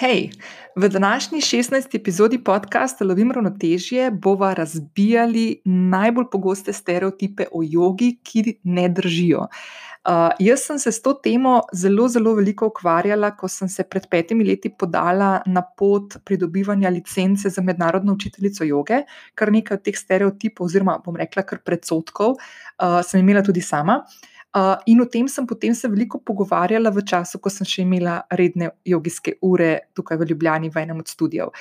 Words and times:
Hej, 0.00 0.30
v 0.76 0.88
današnji 0.88 1.40
16. 1.40 1.96
epizodi 1.96 2.44
podcasta 2.44 3.04
Lovim 3.04 3.32
ravnotežje 3.32 4.10
bova 4.10 4.54
razbijali 4.54 5.60
najbolj 5.64 6.24
pogoste 6.32 6.72
stereotipe 6.72 7.44
o 7.52 7.60
jogi, 7.62 8.18
ki 8.22 8.54
ne 8.64 8.88
držijo. 8.88 9.38
Uh, 9.38 10.30
jaz 10.38 10.60
sem 10.60 10.78
se 10.78 10.92
s 10.92 11.02
to 11.02 11.12
temo 11.12 11.60
zelo, 11.72 12.08
zelo 12.08 12.34
veliko 12.34 12.66
ukvarjala, 12.66 13.34
ko 13.36 13.48
sem 13.48 13.68
se 13.68 13.84
pred 13.84 14.08
petimi 14.10 14.44
leti 14.44 14.72
podala 14.78 15.42
na 15.46 15.62
pot 15.78 16.16
pridobivanja 16.24 16.88
licence 16.88 17.48
za 17.48 17.62
mednarodno 17.62 18.12
učiteljico 18.12 18.64
joge, 18.64 19.02
kar 19.34 19.52
nekaj 19.52 19.76
od 19.76 19.84
teh 19.84 19.98
stereotipov, 19.98 20.64
oziroma 20.64 20.96
bom 21.04 21.16
rekla, 21.16 21.42
kar 21.42 21.60
predsotkov, 21.60 22.38
uh, 22.40 23.02
sem 23.04 23.20
imela 23.20 23.44
tudi 23.44 23.60
sama. 23.60 24.00
Uh, 24.00 24.30
in 24.86 25.00
o 25.00 25.06
tem 25.06 25.28
sem 25.28 25.46
potem 25.46 25.74
se 25.74 25.88
veliko 25.88 26.18
pogovarjala 26.18 26.90
v 26.90 27.04
času, 27.06 27.38
ko 27.38 27.50
sem 27.50 27.66
še 27.66 27.84
imela 27.84 28.20
redne 28.30 28.72
jogijske 28.84 29.36
ure 29.46 29.86
tukaj 29.94 30.18
v 30.18 30.30
Ljubljani, 30.32 30.70
v 30.70 30.82
enem 30.82 31.02
od 31.02 31.10
študijev. 31.10 31.54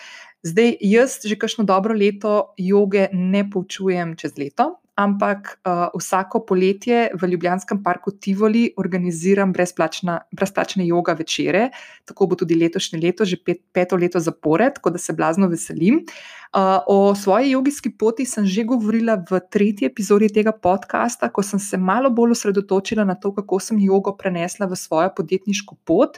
Zdaj, 0.44 0.78
jaz 0.82 1.20
že 1.28 1.36
kakšno 1.36 1.68
dobro 1.68 1.94
leto 1.94 2.54
joge 2.58 3.10
ne 3.14 3.44
poučujem 3.50 4.16
čez 4.16 4.38
leto, 4.40 4.80
ampak 5.00 5.60
uh, 5.64 5.88
vsako 5.96 6.44
poletje 6.44 7.08
v 7.16 7.30
Ljubljanskem 7.32 7.80
parku 7.84 8.12
Tivoli 8.12 8.74
organiziram 8.78 9.54
brezplačne 9.54 10.88
joga 10.88 11.16
večere, 11.16 11.70
tako 12.06 12.28
bo 12.28 12.36
tudi 12.36 12.58
letošnje 12.60 13.00
leto, 13.00 13.26
že 13.26 13.40
pet, 13.40 13.64
peto 13.72 13.96
leto 13.96 14.20
zapored, 14.20 14.76
tako 14.76 14.92
da 14.92 15.00
se 15.00 15.16
blazno 15.16 15.48
veselim. 15.48 16.04
Uh, 16.50 16.82
o 16.88 17.16
svoji 17.16 17.52
jogijski 17.52 17.92
poti 17.98 18.26
sem 18.26 18.46
že 18.46 18.64
govorila 18.66 19.16
v 19.32 19.40
tretji 19.52 19.88
epizodi 19.88 20.28
tega 20.34 20.52
podcasta, 20.52 21.30
ko 21.30 21.44
sem 21.46 21.60
se 21.60 21.78
malo 21.78 22.10
bolj 22.10 22.36
osredotočila 22.36 23.06
na 23.06 23.16
to, 23.16 23.32
kako 23.34 23.60
sem 23.60 23.80
jogo 23.80 24.16
prenesla 24.18 24.66
v 24.66 24.76
svojo 24.76 25.14
podjetniško 25.16 25.78
pot. 25.86 26.18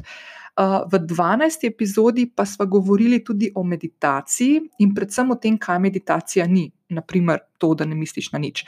Uh, 0.57 0.83
v 0.91 0.99
12. 1.05 1.67
epizodi 1.67 2.25
pa 2.25 2.45
smo 2.45 2.65
govorili 2.65 3.23
tudi 3.23 3.51
o 3.55 3.63
meditaciji 3.63 4.61
in 4.79 4.95
predvsem 4.95 5.31
o 5.31 5.35
tem, 5.35 5.57
kaj 5.57 5.79
meditacija 5.79 6.47
ni 6.47 6.71
naprimer 6.91 7.41
to, 7.61 7.73
da 7.77 7.87
ne 7.87 7.95
misliš 7.95 8.31
na 8.35 8.41
nič. 8.41 8.65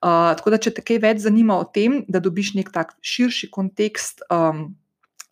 Uh, 0.00 0.32
tako 0.38 0.52
da, 0.54 0.60
če 0.60 0.74
te 0.76 0.84
kaj 0.84 1.00
več 1.04 1.22
zanima 1.24 1.58
o 1.60 1.64
tem, 1.64 2.02
da 2.08 2.20
dobiš 2.22 2.54
nek 2.58 2.72
tak 2.74 2.96
širši 3.04 3.50
kontekst 3.52 4.26
um, 4.32 4.68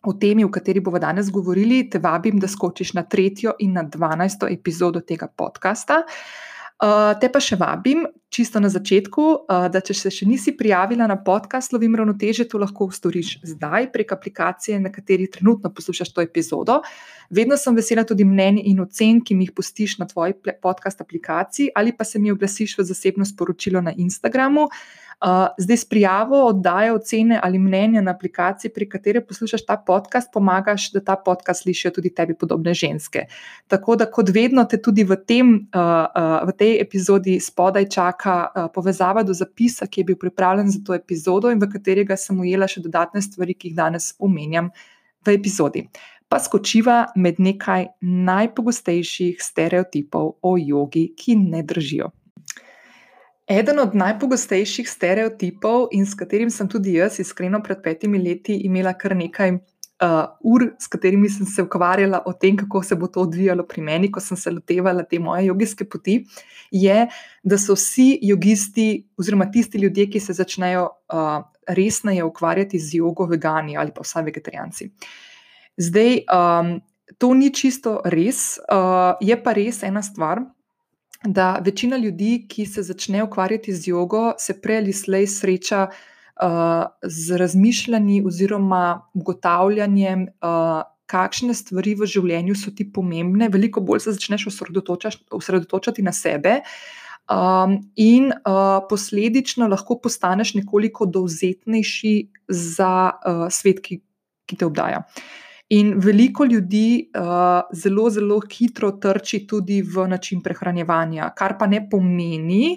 o 0.05 0.13
temi, 0.13 0.45
o 0.45 0.53
kateri 0.53 0.81
bomo 0.85 1.01
danes 1.01 1.31
govorili, 1.33 1.83
te 1.89 2.01
vabim, 2.01 2.39
da 2.41 2.49
skočiš 2.49 2.93
na 2.97 3.05
tretjo 3.09 3.55
in 3.59 3.77
na 3.77 3.83
dvanajsto 3.83 4.49
epizodo 4.51 5.01
tega 5.01 5.27
podcasta. 5.27 6.03
Uh, 6.05 6.54
te 7.21 7.29
pa 7.31 7.39
še 7.39 7.55
vabim, 7.55 8.03
čisto 8.27 8.59
na 8.59 8.67
začetku, 8.67 9.23
uh, 9.47 9.67
da 9.71 9.79
če 9.79 9.93
se 9.95 10.11
še 10.11 10.25
nisi 10.27 10.51
prijavila 10.59 11.07
na 11.07 11.15
podcast 11.23 11.71
Lovim 11.71 11.95
ravnoteže, 11.95 12.49
to 12.51 12.59
lahko 12.59 12.89
storiš 12.91 13.37
zdaj 13.47 13.87
prek 13.93 14.11
aplikacije, 14.11 14.81
na 14.83 14.91
kateri 14.91 15.29
trenutno 15.31 15.71
poslušaš 15.71 16.11
to 16.11 16.25
epizodo. 16.25 16.81
Vedno 17.31 17.55
sem 17.57 17.77
vesela 17.79 18.03
tudi 18.03 18.27
mnenj 18.27 18.59
in 18.67 18.83
ocen, 18.83 19.23
ki 19.23 19.37
mi 19.39 19.47
jih 19.47 19.55
pustiš 19.55 19.97
na 20.01 20.09
tvoji 20.09 20.35
podcast 20.61 20.99
aplikaciji 21.01 21.71
ali 21.75 21.95
pa 21.95 22.03
se 22.03 22.19
mi 22.19 22.31
oglasiš 22.31 22.77
v 22.77 22.87
zasebno 22.91 23.25
sporočilo 23.25 23.81
na 23.81 23.95
Instagramu. 23.95 24.67
Uh, 24.67 25.04
zdaj 25.57 25.77
s 25.77 25.85
prijavo 25.89 26.45
oddaje 26.45 26.93
ocene 26.93 27.39
ali 27.43 27.59
mnenja 27.59 28.01
na 28.01 28.11
aplikaciji, 28.11 28.71
pri 28.71 28.89
kateri 28.89 29.21
poslušaš 29.25 29.65
ta 29.65 29.77
podcast, 29.77 30.29
pomagaš, 30.33 30.91
da 30.91 30.99
ta 30.99 31.15
podcast 31.15 31.63
slišijo 31.63 31.91
tudi 31.91 32.13
tebi 32.13 32.33
podobne 32.33 32.73
ženske. 32.73 33.25
Tako 33.67 33.95
da, 33.95 34.05
kot 34.05 34.29
vedno, 34.29 34.65
te 34.65 34.81
tudi 34.81 35.03
v, 35.03 35.17
tem, 35.27 35.67
v 36.47 36.57
tej 36.57 36.81
epizodi 36.81 37.39
spodaj 37.39 37.89
čaka 37.89 38.69
povezava 38.73 39.23
do 39.23 39.33
zapisa, 39.33 39.87
ki 39.87 40.01
je 40.01 40.05
bil 40.05 40.19
pripravljen 40.19 40.71
za 40.71 40.83
to 40.85 40.93
epizodo 40.93 41.51
in 41.51 41.59
v 41.59 41.69
katerega 41.71 42.17
sem 42.17 42.39
ujela 42.39 42.67
še 42.67 42.83
dodatne 42.83 43.21
stvari, 43.21 43.53
ki 43.53 43.71
jih 43.71 43.77
danes 43.77 44.13
omenjam 44.19 44.69
v 45.25 45.37
epizodi. 45.39 45.87
Pa 46.29 46.39
skočiva 46.41 47.05
med 47.15 47.39
nekaj 47.39 47.85
najpogostejših 48.01 49.41
stereotipov 49.41 50.37
o 50.41 50.55
jogi, 50.57 51.11
ki 51.17 51.35
ne 51.37 51.61
držijo. 51.63 52.11
Eden 53.47 53.79
od 53.79 53.93
najpogostejših 53.93 54.89
stereotipov, 54.89 55.91
in 55.93 56.05
s 56.05 56.17
katerim 56.17 56.49
sem 56.49 56.69
tudi 56.69 56.95
jaz, 56.97 57.19
iskreno, 57.21 57.61
pred 57.61 57.83
petimi 57.83 58.17
leti 58.17 58.55
imela 58.65 58.95
kar 58.97 59.13
nekaj 59.13 59.51
uh, 59.53 60.15
ur, 60.41 60.71
s 60.81 60.89
katerimi 60.89 61.29
sem 61.29 61.45
se 61.45 61.61
ukvarjala 61.61 62.23
o 62.25 62.33
tem, 62.33 62.57
kako 62.57 62.81
se 62.83 62.95
bo 62.97 63.07
to 63.07 63.21
odvijalo 63.21 63.67
pri 63.69 63.83
meni, 63.85 64.09
ko 64.11 64.19
sem 64.19 64.37
se 64.37 64.49
lotevala 64.51 65.03
te 65.05 65.19
moje 65.19 65.45
jogijske 65.45 65.85
poti, 65.85 66.23
je, 66.71 67.05
da 67.43 67.61
so 67.61 67.77
vsi 67.77 68.17
jogisti, 68.25 69.05
oziroma 69.17 69.45
tisti 69.51 69.77
ljudje, 69.77 70.09
ki 70.09 70.23
se 70.25 70.33
začnejo 70.33 70.89
uh, 70.89 71.37
resneje 71.67 72.25
ukvarjati 72.25 72.81
z 72.81 72.97
jogo, 72.97 73.29
vegani 73.29 73.77
ali 73.77 73.93
pa 73.93 74.01
vsaj 74.01 74.25
vegetarijanci. 74.25 74.89
Zdaj, 75.77 76.19
um, 76.33 76.75
to 77.21 77.33
ni 77.37 77.53
čisto 77.53 77.99
res, 78.09 78.57
uh, 78.73 79.21
je 79.21 79.37
pa 79.37 79.53
res 79.53 79.83
ena 79.85 80.01
stvar 80.01 80.41
da 81.25 81.59
večina 81.65 81.97
ljudi, 81.97 82.45
ki 82.49 82.65
se 82.65 82.83
začne 82.83 83.23
ukvarjati 83.23 83.73
z 83.73 83.87
jogo, 83.87 84.33
se 84.37 84.61
prej 84.61 84.77
ali 84.77 84.93
slej 84.93 85.27
sreča 85.27 85.87
uh, 85.87 86.49
z 87.03 87.37
razmišljanji 87.37 88.23
oziroma 88.25 89.01
ugotavljanjem, 89.13 90.27
uh, 90.41 90.81
kakšne 91.05 91.53
stvari 91.53 91.93
v 91.95 92.07
življenju 92.09 92.55
so 92.57 92.73
ti 92.73 92.87
pomembne, 92.93 93.49
veliko 93.53 93.81
bolj 93.81 94.07
se 94.07 94.15
začneš 94.17 94.47
osredotočati 95.31 96.01
na 96.01 96.13
sebe. 96.13 96.61
Um, 97.25 97.79
in 97.97 98.29
uh, 98.29 98.85
posledično 98.89 99.67
lahko 99.67 99.97
postaneš 99.97 100.53
nekoliko 100.53 101.05
dovzetnejši 101.09 102.13
za 102.49 102.91
uh, 103.13 103.47
svet, 103.49 103.81
ki, 103.81 103.97
ki 104.45 104.57
te 104.61 104.65
obdaja. 104.65 105.01
Uh, 105.01 105.44
In 105.73 105.95
veliko 105.97 106.45
ljudi 106.45 107.09
uh, 107.17 107.65
zelo, 107.73 108.09
zelo 108.09 108.39
hitro 108.51 108.91
trči 109.01 109.47
tudi 109.47 109.81
v 109.81 110.07
način 110.07 110.43
prehranevanja, 110.45 111.31
kar 111.37 111.55
pa 111.57 111.65
ne 111.67 111.81
pomeni, 111.89 112.75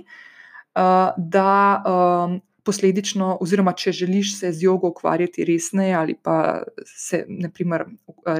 uh, 0.72 1.10
da 1.16 1.82
um, 1.84 2.38
posledično, 2.65 3.38
oziroma 3.41 3.72
če 3.76 3.93
želiš 3.93 4.34
se 4.38 4.53
z 4.53 4.65
jogo 4.65 4.91
ukvarjati 4.93 5.44
resneje 5.44 5.94
ali 5.94 6.15
pa 6.15 6.62
se 6.87 7.25
naprimer, 7.28 7.84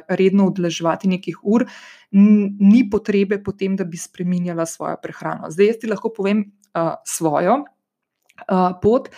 redno 0.09 0.49
udeleževati 0.51 1.09
nekih 1.09 1.39
ur, 1.43 1.65
ni 2.13 2.83
potrebe 2.91 3.41
potem, 3.45 3.77
da 3.77 3.85
bi 3.85 3.97
spremenjala 3.97 4.67
svojo 4.67 4.97
prehrano. 5.03 5.51
Zdaj, 5.53 5.73
jaz 5.73 5.81
ti 5.81 5.93
lahko 5.93 6.13
povem 6.13 6.45
uh, 6.45 6.95
svojo 7.05 7.63
uh, 7.63 8.71
pot. 8.83 9.09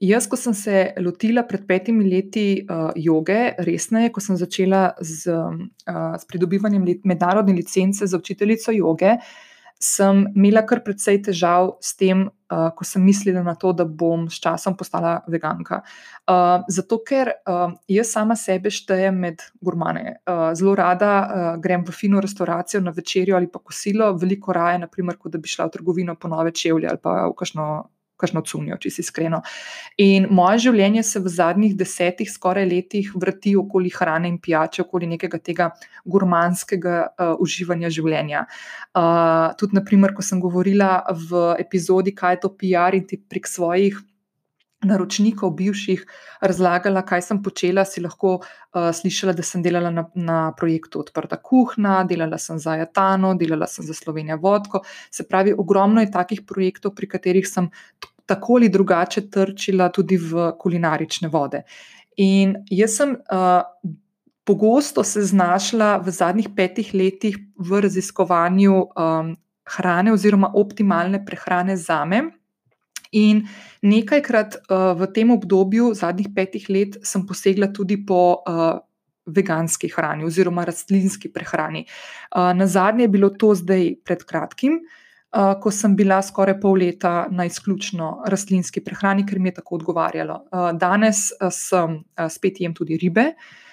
Jaz, 0.00 0.28
ko 0.30 0.38
sem 0.38 0.54
se 0.54 0.92
lotila 1.02 1.42
pred 1.42 1.64
petimi 1.66 2.06
leti 2.06 2.62
uh, 2.62 2.92
joge, 2.94 3.54
resneje, 3.66 4.12
ko 4.14 4.22
sem 4.22 4.38
začela 4.38 4.92
z, 5.02 5.34
uh, 5.34 6.14
s 6.14 6.28
pridobivanjem 6.28 6.84
mednarodne 7.02 7.56
licence 7.56 8.06
za 8.06 8.18
učiteljico 8.18 8.74
joge, 8.76 9.16
sem 9.82 10.24
imela 10.34 10.62
kar 10.66 10.84
precej 10.86 11.18
težav 11.26 11.72
s 11.82 11.96
tem, 11.98 12.24
uh, 12.26 12.68
ko 12.78 12.86
sem 12.86 13.02
mislila 13.02 13.42
na 13.42 13.56
to, 13.58 13.72
da 13.74 13.86
bom 13.86 14.28
s 14.30 14.38
časom 14.42 14.78
postala 14.78 15.16
veganka. 15.26 15.82
Uh, 16.30 16.62
zato, 16.70 17.00
ker 17.02 17.34
uh, 17.34 17.74
jaz 17.90 18.14
sama 18.14 18.38
sebe 18.38 18.70
štejem 18.70 19.18
med 19.26 19.42
gurmane. 19.58 20.18
Uh, 20.22 20.50
zelo 20.58 20.78
rada 20.78 21.12
uh, 21.18 21.52
grem 21.62 21.82
v 21.86 21.94
fino 21.94 22.22
restauracijo 22.22 22.84
na 22.86 22.94
večerjo 22.94 23.38
ali 23.38 23.50
pa 23.50 23.58
kosilo, 23.58 24.12
veliko 24.14 24.54
raje, 24.54 24.78
naprimer, 24.86 25.18
kot 25.18 25.34
da 25.34 25.42
bi 25.42 25.50
šla 25.50 25.66
v 25.66 25.78
trgovino 25.78 26.14
po 26.14 26.30
nove 26.30 26.54
čevlje 26.54 26.90
ali 26.90 27.02
pa 27.02 27.24
v 27.26 27.38
kakšno 27.38 27.70
kakšno 28.18 28.42
cunjo, 28.46 28.78
če 28.80 28.92
si 28.92 29.04
iskreno. 29.04 29.42
In 30.02 30.28
moje 30.34 30.64
življenje 30.68 31.04
se 31.06 31.22
v 31.22 31.32
zadnjih 31.32 31.76
desetih, 31.78 32.30
skoraj 32.30 32.66
letih, 32.68 33.12
vrti 33.14 33.54
okoli 33.58 33.92
hrane 33.94 34.30
in 34.30 34.38
pijače, 34.42 34.84
okoli 34.86 35.10
nekega 35.14 35.38
tega 35.38 35.70
gurmanskega 36.04 36.98
uh, 37.06 37.34
uživanja 37.44 37.92
življenja. 37.94 38.44
Uh, 38.92 39.54
tudi, 39.60 39.78
naprimer, 39.78 40.14
ko 40.16 40.24
sem 40.26 40.42
govorila 40.42 41.02
v 41.08 41.54
epizodi, 41.62 42.16
kaj 42.16 42.38
je 42.38 42.44
to 42.44 42.54
PR 42.58 42.98
in 42.98 43.06
ti 43.08 43.20
prek 43.20 43.48
svojih. 43.48 44.02
Naročnikov, 44.86 45.50
bivših, 45.58 46.04
razlagala, 46.40 47.02
kaj 47.02 47.24
sem 47.26 47.40
počela, 47.42 47.82
si 47.84 47.98
lahko 48.00 48.36
uh, 48.38 48.90
slišala, 48.94 49.32
da 49.34 49.42
sem 49.42 49.62
delala 49.62 49.90
na, 49.90 50.04
na 50.14 50.36
projektu 50.54 51.00
Odprta 51.02 51.40
kuhna, 51.42 52.04
delala 52.06 52.38
sem 52.38 52.60
za 52.62 52.76
Jatano, 52.78 53.32
delala 53.34 53.66
sem 53.66 53.86
za 53.86 53.94
Slovenijo 53.94 54.38
Vodko. 54.42 54.84
Se 55.10 55.26
pravi, 55.26 55.56
ogromno 55.58 56.04
je 56.04 56.12
takih 56.14 56.44
projektov, 56.46 56.94
pri 56.94 57.10
katerih 57.10 57.48
sem 57.48 57.70
tako 58.28 58.60
ali 58.60 58.68
drugače 58.68 59.24
trčila 59.30 59.88
tudi 59.90 60.16
v 60.20 60.52
kulinarične 60.60 61.28
vode. 61.32 61.64
In 62.22 62.54
jaz 62.70 63.00
sem 63.00 63.16
uh, 63.16 63.62
pogosto 64.48 65.04
se 65.04 65.22
znašla 65.22 65.96
v 66.04 66.10
zadnjih 66.10 66.48
petih 66.56 66.94
letih 66.94 67.36
v 67.58 67.80
raziskovanju 67.84 68.74
um, 68.78 69.34
hrane 69.68 70.12
oziroma 70.12 70.50
optimalne 70.54 71.24
prehrane 71.24 71.76
za 71.76 72.04
me. 72.04 72.22
In 73.16 73.44
nekajkrat 73.82 74.58
uh, 74.68 74.92
v 74.98 75.08
tem 75.14 75.30
obdobju, 75.32 75.92
zadnjih 75.94 76.28
petih 76.34 76.68
let, 76.68 76.98
sem 77.02 77.24
posegla 77.26 77.70
tudi 77.72 77.96
po 78.06 78.42
uh, 78.42 78.78
veganski 79.28 79.90
hrani 79.92 80.24
oziroma 80.24 80.64
rastlinski 80.68 81.30
prehrani. 81.32 81.84
Uh, 82.32 82.52
na 82.56 82.66
zadnje 82.66 83.06
je 83.06 83.12
bilo 83.12 83.30
to 83.30 83.54
zdaj 83.54 83.94
pred 84.04 84.24
kratkim, 84.24 84.80
uh, 84.80 85.54
ko 85.60 85.70
sem 85.70 85.96
bila 85.96 86.20
skoraj 86.22 86.58
pol 86.60 86.80
leta 86.80 87.28
na 87.30 87.48
izključno 87.48 88.24
rastlinski 88.28 88.84
prehrani, 88.84 89.26
ker 89.26 89.38
mi 89.38 89.52
je 89.52 89.60
tako 89.60 89.80
odgovarjalo. 89.80 90.42
Uh, 90.52 90.70
danes 90.76 91.30
sem 91.52 92.02
uh, 92.02 92.28
spet 92.28 92.60
jem 92.60 92.76
tudi 92.76 93.00
ribe. 93.00 93.32
Uh, 93.32 93.67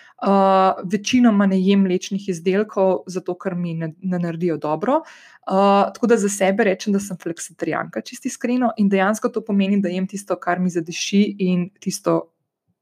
večinoma 0.84 1.46
ne 1.46 1.60
jem 1.60 1.82
mlečnih 1.84 2.30
izdelkov, 2.30 3.04
zato 3.08 3.36
ker 3.36 3.56
mi 3.56 3.74
ne, 3.74 3.94
ne 4.02 4.20
naredijo 4.20 4.58
dobro. 4.58 5.02
Uh, 5.46 5.92
tako 5.94 6.08
da 6.08 6.18
za 6.18 6.30
sebe 6.30 6.64
rečem, 6.64 6.94
da 6.94 7.00
sem 7.00 7.18
fleksitarijanka, 7.22 8.02
čisti 8.02 8.28
iskreno, 8.28 8.72
in 8.78 8.90
dejansko 8.90 9.30
to 9.30 9.44
pomeni, 9.46 9.82
da 9.82 9.90
jem 9.90 10.08
tisto, 10.08 10.36
kar 10.40 10.60
mi 10.60 10.70
zadeši 10.70 11.22
in 11.40 11.70
tisto, 11.80 12.32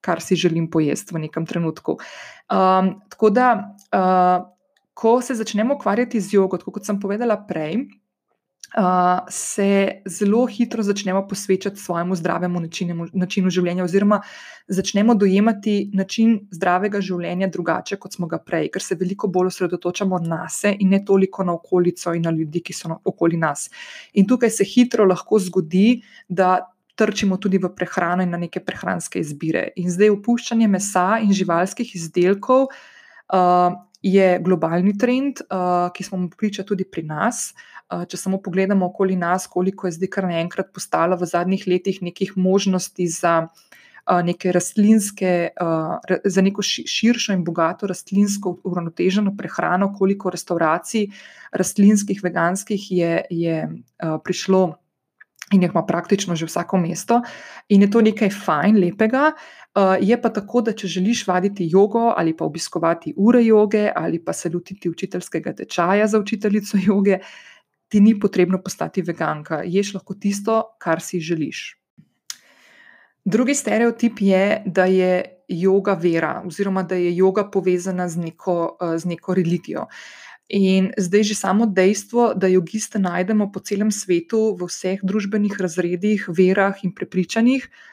kar 0.01 0.21
si 0.21 0.35
želim 0.35 0.69
pojesti 0.71 1.15
v 1.15 1.25
nekem 1.25 1.45
trenutku. 1.45 1.97
Um, 2.51 2.93
tako 3.09 3.29
da, 3.29 3.49
uh, 3.91 4.45
ko 4.93 5.21
se 5.21 5.35
začnemo 5.35 5.75
ukvarjati 5.75 6.21
z 6.21 6.37
jogo, 6.37 6.57
kot 6.57 6.85
sem 6.85 6.99
povedala 6.99 7.37
prej, 7.47 7.87
uh, 8.77 9.25
se 9.29 10.01
zelo 10.05 10.45
hitro 10.45 10.83
začnemo 10.83 11.27
posvečati 11.27 11.79
svojemu 11.79 12.15
zdravemu 12.15 12.59
načinu, 12.59 13.07
načinu 13.13 13.49
življenja, 13.49 13.83
oziroma 13.83 14.21
začnemo 14.67 15.15
dojemati 15.15 15.91
način 15.93 16.39
zdravega 16.51 17.01
življenja 17.01 17.47
drugače, 17.47 17.97
kot 18.01 18.13
smo 18.13 18.27
ga 18.27 18.39
prej, 18.39 18.69
ker 18.73 18.81
se 18.81 18.97
veliko 18.99 19.27
bolj 19.27 19.53
osredotočamo 19.53 20.19
na 20.25 20.47
sebe 20.49 20.77
in 20.79 20.93
ne 20.95 21.03
toliko 21.05 21.43
na 21.43 21.53
okolico 21.53 22.13
in 22.13 22.25
na 22.27 22.31
ljudi, 22.31 22.63
ki 22.63 22.73
so 22.73 22.99
okoli 23.05 23.37
nas. 23.37 23.69
In 24.13 24.27
tukaj 24.27 24.49
se 24.49 24.67
hitro 24.67 25.07
lahko 25.09 25.39
zgodi, 25.39 26.01
da. 26.27 26.59
Trčimo 26.93 27.39
tudi 27.41 27.57
v 27.57 27.71
prehrano 27.73 28.21
in 28.21 28.29
na 28.29 28.37
neke 28.37 28.59
prehranske 28.61 29.17
izbire. 29.17 29.63
In 29.81 29.87
zdaj, 29.89 30.11
opuščanje 30.13 30.67
mesa 30.69 31.17
in 31.25 31.31
živalskih 31.33 31.89
izdelkov 31.97 32.67
uh, 32.67 33.73
je 34.03 34.39
globalni 34.43 34.97
trend, 34.99 35.41
uh, 35.47 35.89
ki 35.95 36.03
smo 36.03 36.17
mu 36.17 36.29
priča 36.29 36.63
tudi 36.67 36.85
pri 36.85 37.05
nas. 37.07 37.53
Uh, 37.89 38.03
če 38.09 38.17
samo 38.19 38.41
pogledamo 38.43 38.89
okoli 38.91 39.15
nas, 39.15 39.47
koliko 39.47 39.87
je 39.87 39.97
zdaj 39.97 40.11
kar 40.11 40.27
naenkrat 40.27 40.73
postalo 40.75 41.17
v 41.19 41.29
zadnjih 41.29 41.67
letih 41.67 42.01
nekih 42.01 42.37
možnosti 42.37 43.07
za. 43.07 43.47
Neke 44.03 44.51
rastlinske, 44.51 45.55
za 46.27 46.41
neko 46.43 46.59
širšo 46.59 47.31
in 47.37 47.45
bogato 47.47 47.87
rastlinsko 47.87 48.51
uravnoteženo 48.67 49.31
prehrano, 49.39 49.93
koliko 49.95 50.27
restauracij, 50.27 51.05
rastlinskih, 51.55 52.19
veganskih, 52.19 52.89
je, 52.91 53.21
je 53.31 53.61
prišlo 54.27 54.65
in 55.53 55.63
jih 55.63 55.71
ima 55.73 55.85
praktično 55.85 56.35
že 56.35 56.45
vsako 56.45 56.77
mesto, 56.77 57.21
in 57.69 57.81
je 57.81 57.91
to 57.91 58.01
nekaj 58.01 58.29
fajn, 58.29 58.79
lepega. 58.79 59.31
Je 60.01 60.13
pa 60.21 60.29
tako, 60.29 60.61
da 60.61 60.71
če 60.77 60.87
želiš 60.87 61.23
vaditi 61.27 61.65
jogo 61.69 62.11
ali 62.17 62.35
pa 62.37 62.45
obiskovati 62.45 63.13
ure 63.17 63.41
joge 63.45 63.87
ali 63.95 64.19
pa 64.23 64.33
se 64.33 64.49
lotiti 64.53 64.89
učiteljskega 64.89 65.53
tečaja 65.53 66.07
za 66.07 66.19
učiteljico 66.19 66.77
joge, 66.81 67.17
ti 67.89 68.01
ni 68.01 68.19
potrebno 68.19 68.61
postati 68.61 69.01
veganka, 69.01 69.63
ješ 69.65 69.93
lahko 69.93 70.13
tisto, 70.13 70.61
kar 70.79 71.01
si 71.01 71.19
želiš. 71.19 71.79
Drugi 73.25 73.55
stereotip 73.55 74.21
je, 74.21 74.63
da 74.65 74.85
je 74.85 75.23
yoga 75.49 75.95
vera, 76.01 76.43
oziroma 76.45 76.83
da 76.83 76.95
je 76.95 77.11
yoga 77.11 77.47
povezana 77.51 78.07
z 78.09 78.17
neko, 78.17 78.77
eh, 78.81 78.97
z 78.97 79.05
neko 79.05 79.33
religijo. 79.33 79.87
In 80.49 80.91
zdaj 80.97 81.23
že 81.23 81.35
samo 81.35 81.65
dejstvo, 81.65 82.33
da 82.33 82.47
jogiste 82.47 82.99
najdemo 82.99 83.51
po 83.51 83.59
celem 83.59 83.91
svetu, 83.91 84.55
v 84.59 84.67
vseh 84.69 84.99
družbenih 85.03 85.57
razredih, 85.59 86.27
verah 86.29 86.83
in 86.83 86.93
prepričanjih, 86.93 87.69
uh, 87.69 87.92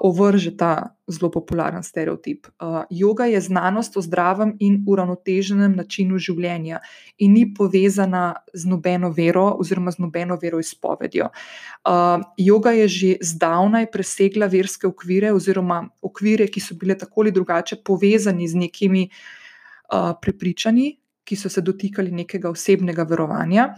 ovrže 0.00 0.56
ta 0.56 0.96
zelo 1.06 1.30
popularen 1.30 1.82
stereotip. 1.82 2.46
Uh, 2.46 2.82
yoga 2.90 3.24
je 3.24 3.40
znanost 3.40 3.96
o 3.96 4.02
zdravem 4.02 4.56
in 4.60 4.80
uravnoteženem 4.88 5.76
načinu 5.76 6.18
življenja 6.18 6.80
in 7.18 7.32
ni 7.36 7.44
povezana 7.54 8.34
z 8.54 8.66
nobeno 8.66 9.10
vero 9.10 9.44
oziroma 9.60 9.92
z 9.92 10.02
nobeno 10.02 10.38
veroizpovedjo. 10.42 11.28
Uh, 11.28 12.24
yoga 12.38 12.72
je 12.78 12.88
že 12.88 13.10
zdavnaj 13.20 13.90
presegla 13.92 14.46
verske 14.46 14.86
okvire 14.86 15.32
oziroma 15.32 15.84
okvire, 16.02 16.48
ki 16.48 16.60
so 16.60 16.74
bile 16.74 16.96
tako 16.98 17.26
ali 17.26 17.32
drugače 17.32 17.82
povezani 17.84 18.48
z 18.48 18.54
nekimi 18.54 19.08
uh, 19.08 20.14
prepričanji. 20.22 20.96
Ki 21.26 21.34
so 21.34 21.50
se 21.50 21.58
dotikali 21.58 22.12
nekega 22.14 22.52
osebnega 22.54 23.02
verovanja, 23.02 23.72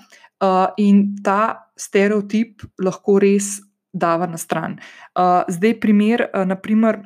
uh, 0.44 0.66
in 0.76 1.16
ta 1.24 1.70
stereotip 1.76 2.62
lahko 2.84 3.18
res 3.22 3.54
dava 3.92 4.26
na 4.26 4.38
stran. 4.38 4.78
Uh, 5.14 5.44
zdaj, 5.48 5.80
primer, 5.80 6.26
uh, 6.28 6.44
naprimer, 6.46 7.00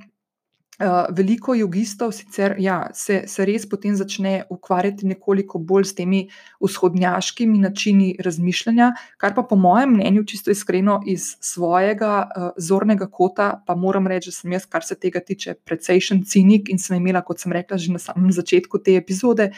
uh, 0.83 1.07
veliko 1.15 1.55
jogistov 1.55 2.13
sicer, 2.13 2.55
ja, 2.59 2.91
se, 2.95 3.23
se 3.27 3.47
res 3.47 3.67
potem 3.69 3.95
začne 3.97 4.43
ukvarjati 4.51 5.07
nekoliko 5.07 5.59
bolj 5.59 5.91
s 5.91 5.97
temi 5.99 6.23
vzhodnjaškimi 6.63 7.59
načini 7.63 8.11
razmišljanja, 8.23 8.93
kar 9.23 9.37
pa 9.37 9.45
po 9.47 9.57
mojem 9.57 9.95
mnenju, 9.97 10.25
čisto 10.25 10.51
iskreno, 10.51 11.01
iz 11.07 11.37
svojega 11.41 12.13
uh, 12.25 12.51
zornega 12.59 13.07
kota, 13.07 13.53
pa 13.67 13.77
moram 13.79 14.11
reči, 14.11 14.33
da 14.33 14.41
sem 14.41 14.59
jaz, 14.59 14.67
kar 14.67 14.87
se 14.87 14.99
tega 14.99 15.21
tiče, 15.21 15.55
precejšen 15.65 16.25
cinik 16.27 16.73
in 16.73 16.83
sem 16.83 16.99
imela, 16.99 17.23
kot 17.23 17.43
sem 17.43 17.53
rekla 17.53 17.79
že 17.79 17.93
na 17.93 18.03
samem 18.03 18.33
začetku 18.33 18.83
te 18.83 18.97
epizode 18.99 19.53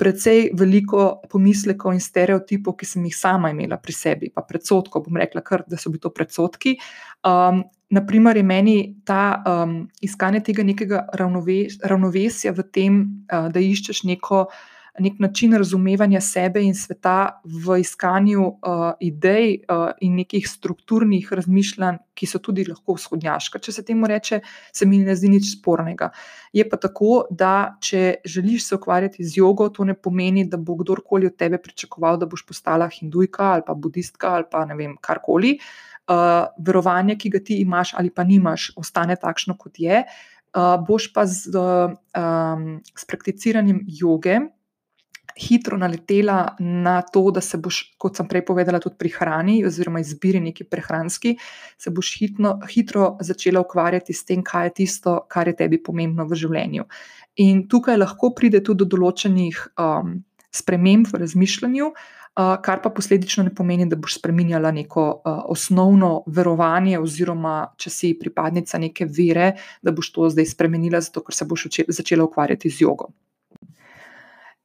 precej 0.00 0.48
veliko 0.56 1.20
pomislekov 1.28 1.92
in 1.92 2.00
stereotipov, 2.00 2.78
ki 2.80 2.88
sem 2.88 3.04
jih 3.04 3.16
sama 3.16 3.50
imela 3.52 3.76
pri 3.76 3.92
sebi, 3.92 4.32
pa 4.32 4.40
predsotkov, 4.48 5.04
bom 5.04 5.20
rekla, 5.20 5.44
kar, 5.44 5.66
da 5.68 5.76
so 5.76 5.92
bili 5.92 6.00
to 6.00 6.12
predsotki. 6.14 6.78
Um, 7.28 7.60
naprimer, 7.92 8.40
je 8.40 8.46
meni 8.46 8.76
ta 9.04 9.22
um, 9.44 9.76
iskanje 10.00 10.40
tega 10.46 10.64
nekega 10.64 11.04
ravnoves 11.20 11.82
ravnovesja 11.84 12.54
v 12.56 12.64
tem, 12.72 13.00
uh, 13.28 13.50
da 13.52 13.60
iščeš 13.60 14.06
neko 14.08 14.46
nek 14.98 15.18
način 15.18 15.54
razumevanja 15.54 16.20
sebe 16.20 16.62
in 16.62 16.74
sveta 16.74 17.40
v 17.44 17.80
iskanju 17.80 18.42
uh, 18.42 18.92
idej 19.00 19.62
uh, 19.68 19.90
in 20.00 20.16
nekih 20.18 20.48
strukturnih 20.48 21.32
razmišljanj, 21.32 22.00
ki 22.14 22.26
so 22.26 22.40
tudi 22.42 22.64
lahko 22.68 22.96
vzhodnjaška. 22.98 23.60
Če 23.62 23.72
se 23.72 23.84
temu 23.86 24.08
reče, 24.10 24.40
se 24.72 24.86
mi 24.86 24.98
ne 24.98 25.14
zdi 25.16 25.30
nič 25.32 25.52
spornega. 25.54 26.10
Je 26.52 26.66
pa 26.68 26.76
tako, 26.80 27.24
da 27.30 27.76
če 27.80 28.20
želiš 28.24 28.66
se 28.68 28.74
ukvarjati 28.76 29.24
z 29.24 29.38
jogo, 29.38 29.68
to 29.68 29.84
ne 29.84 29.94
pomeni, 29.94 30.44
da 30.44 30.58
bo 30.58 30.76
kdorkoli 30.80 31.30
od 31.30 31.38
tebe 31.38 31.60
pričakoval, 31.62 32.18
da 32.18 32.26
boš 32.26 32.44
postala 32.46 32.90
hindujka 32.90 33.52
ali 33.54 33.62
pa 33.66 33.74
budistka 33.74 34.34
ali 34.40 34.50
pa 34.50 34.64
ne 34.66 34.76
vem, 34.76 34.98
karkoli. 35.00 35.58
Uh, 36.10 36.50
verovanje, 36.58 37.14
ki 37.14 37.30
ga 37.30 37.38
ti 37.38 37.60
imaš 37.62 37.94
ali 37.94 38.10
pa 38.10 38.24
nimaš, 38.26 38.72
ostane 38.76 39.14
takšno, 39.16 39.54
kot 39.54 39.78
je. 39.78 40.02
Uh, 40.50 40.74
boš 40.82 41.12
pa 41.14 41.22
z, 41.30 41.54
uh, 41.54 41.92
um, 42.18 42.80
s 42.82 43.06
prakticiranjem 43.06 43.84
joge, 43.86 44.40
hitro 45.38 45.78
naletela 45.78 46.56
na 46.58 47.00
to, 47.02 47.30
da 47.30 47.40
se 47.40 47.58
boš, 47.58 47.82
kot 47.98 48.16
sem 48.16 48.28
prej 48.28 48.44
povedala, 48.48 48.80
tudi 48.80 48.98
pri 48.98 49.12
hrani 49.14 49.58
oziroma 49.66 50.00
izbiri 50.00 50.40
neki 50.40 50.64
prehranski, 50.64 51.36
se 51.78 51.90
boš 51.90 52.12
hitno, 52.18 52.58
hitro 52.70 53.16
začela 53.20 53.60
ukvarjati 53.60 54.12
s 54.12 54.24
tem, 54.24 54.44
kaj 54.44 54.70
je 54.70 54.74
tisto, 54.82 55.18
kar 55.28 55.48
je 55.48 55.56
tebi 55.56 55.82
pomembno 55.82 56.26
v 56.28 56.38
življenju. 56.38 56.86
In 57.44 57.66
tukaj 57.68 57.98
lahko 58.00 58.34
pride 58.36 58.62
tudi 58.64 58.84
do 58.84 58.96
določenih 58.96 59.60
um, 59.78 60.18
sprememb 60.54 61.08
v 61.10 61.22
razmišljanju. 61.24 61.92
Uh, 62.40 62.54
kar 62.62 62.78
pa 62.78 62.92
posledično 62.94 63.42
ne 63.44 63.50
pomeni, 63.54 63.88
da 63.90 63.98
boš 63.98 64.20
spremenjala 64.20 64.70
neko 64.70 65.02
uh, 65.18 65.40
osnovno 65.50 66.22
verovanje, 66.30 66.94
oziroma 67.02 67.72
če 67.76 67.90
si 67.90 68.12
pripadnica 68.18 68.78
neke 68.78 69.08
vere, 69.10 69.56
da 69.82 69.90
boš 69.92 70.12
to 70.14 70.28
zdaj 70.30 70.46
spremenila, 70.52 71.02
zato 71.02 71.24
ker 71.26 71.34
se 71.34 71.44
boš 71.44 71.66
začela 71.88 72.24
ukvarjati 72.24 72.70
z 72.70 72.86
jogo. 72.86 73.10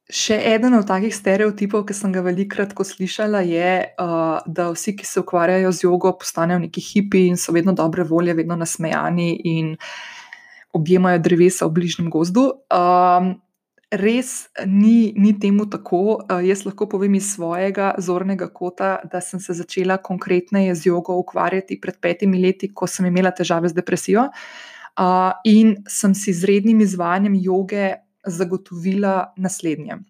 Še 0.06 0.36
eden 0.54 0.76
od 0.78 0.84
takih 0.86 1.10
stereotipov, 1.10 1.82
ki 1.88 1.94
sem 1.98 2.12
ga 2.14 2.20
velikokrat 2.22 2.70
slišala, 2.70 3.40
je, 3.42 3.70
uh, 3.98 4.38
da 4.46 4.68
vsi, 4.70 4.94
ki 4.94 5.02
se 5.02 5.18
ukvarjajo 5.18 5.72
z 5.74 5.82
jogo, 5.82 6.12
postanejo 6.14 6.60
neki 6.62 6.80
hipi 6.80 7.24
in 7.26 7.34
so 7.34 7.50
vedno 7.50 7.74
dobre 7.74 8.04
volje, 8.06 8.36
vedno 8.38 8.54
nasmejani 8.54 9.32
in 9.50 9.74
objemajo 10.78 11.18
drevesa 11.18 11.66
v 11.66 11.74
bližnjem 11.80 12.12
gozdu. 12.14 12.46
Um, 12.70 13.34
res 13.90 14.46
ni, 14.62 15.10
ni 15.18 15.34
temu 15.42 15.66
tako. 15.66 16.22
Uh, 16.22 16.38
jaz 16.46 16.62
lahko 16.62 16.86
povem 16.86 17.18
iz 17.18 17.32
svojega 17.34 17.96
zornega 17.98 18.46
kota, 18.46 19.00
da 19.10 19.18
sem 19.18 19.42
se 19.42 19.58
začela 19.58 19.98
konkretneje 19.98 20.78
z 20.78 20.92
jogo 20.92 21.18
ukvarjati 21.18 21.80
pred 21.82 21.98
petimi 21.98 22.38
leti, 22.38 22.70
ko 22.70 22.86
sem 22.86 23.10
imela 23.10 23.34
težave 23.34 23.74
z 23.74 23.74
depresijo. 23.74 24.30
Uh, 24.96 25.34
in 25.42 25.80
sem 25.90 26.14
si 26.14 26.30
z 26.30 26.46
rednim 26.46 26.78
izvajanjem 26.80 27.34
joge 27.42 28.05
zagotovila 28.26 29.32
naslednje. 29.36 30.02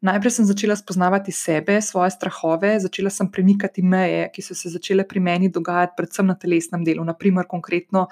Najprej 0.00 0.30
sem 0.30 0.46
začela 0.46 0.76
spoznavati 0.78 1.32
sebe, 1.34 1.80
svoje 1.82 2.10
strahove, 2.14 2.76
začela 2.80 3.10
sem 3.10 3.26
premikati 3.30 3.82
meje, 3.82 4.28
ki 4.30 4.42
so 4.42 4.54
se 4.54 4.70
začele 4.70 5.02
pri 5.08 5.20
meni 5.20 5.48
dogajati, 5.50 5.96
predvsem 5.96 6.26
na 6.26 6.36
telesnem 6.38 6.84
delu. 6.86 7.02
Naprimer, 7.04 7.48
konkretno, 7.50 8.06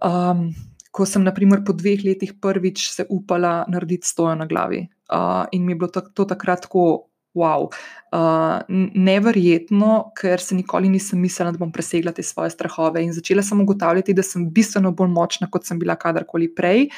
um, 0.00 0.48
ko 0.90 1.04
sem 1.04 1.24
naprimer, 1.24 1.60
po 1.66 1.76
dveh 1.76 2.00
letih 2.00 2.32
prvič 2.40 2.88
se 2.94 3.04
upala 3.12 3.66
narediti 3.68 4.08
stojo 4.08 4.38
na 4.40 4.46
glavi. 4.48 4.86
Uh, 5.12 5.44
in 5.52 5.66
mi 5.66 5.76
je 5.76 5.82
bilo 5.82 5.92
to, 5.92 6.00
to 6.00 6.24
takrat 6.24 6.64
tako, 6.64 7.10
wow, 7.36 7.68
uh, 7.68 8.64
neverjetno, 8.96 9.92
ker 10.16 10.40
se 10.40 10.56
nikoli 10.56 10.88
nisem 10.88 11.20
mislila, 11.20 11.52
da 11.52 11.60
bom 11.60 11.72
presegla 11.72 12.16
te 12.16 12.24
svoje 12.24 12.56
strahove. 12.56 13.04
In 13.04 13.12
začela 13.12 13.44
sem 13.44 13.60
ugotavljati, 13.60 14.16
da 14.16 14.24
sem 14.24 14.48
bistveno 14.48 14.96
bolj 14.96 15.12
močna, 15.12 15.50
kot 15.52 15.68
sem 15.68 15.78
bila 15.78 15.98
kadarkoli 16.00 16.48
prej. 16.56 16.88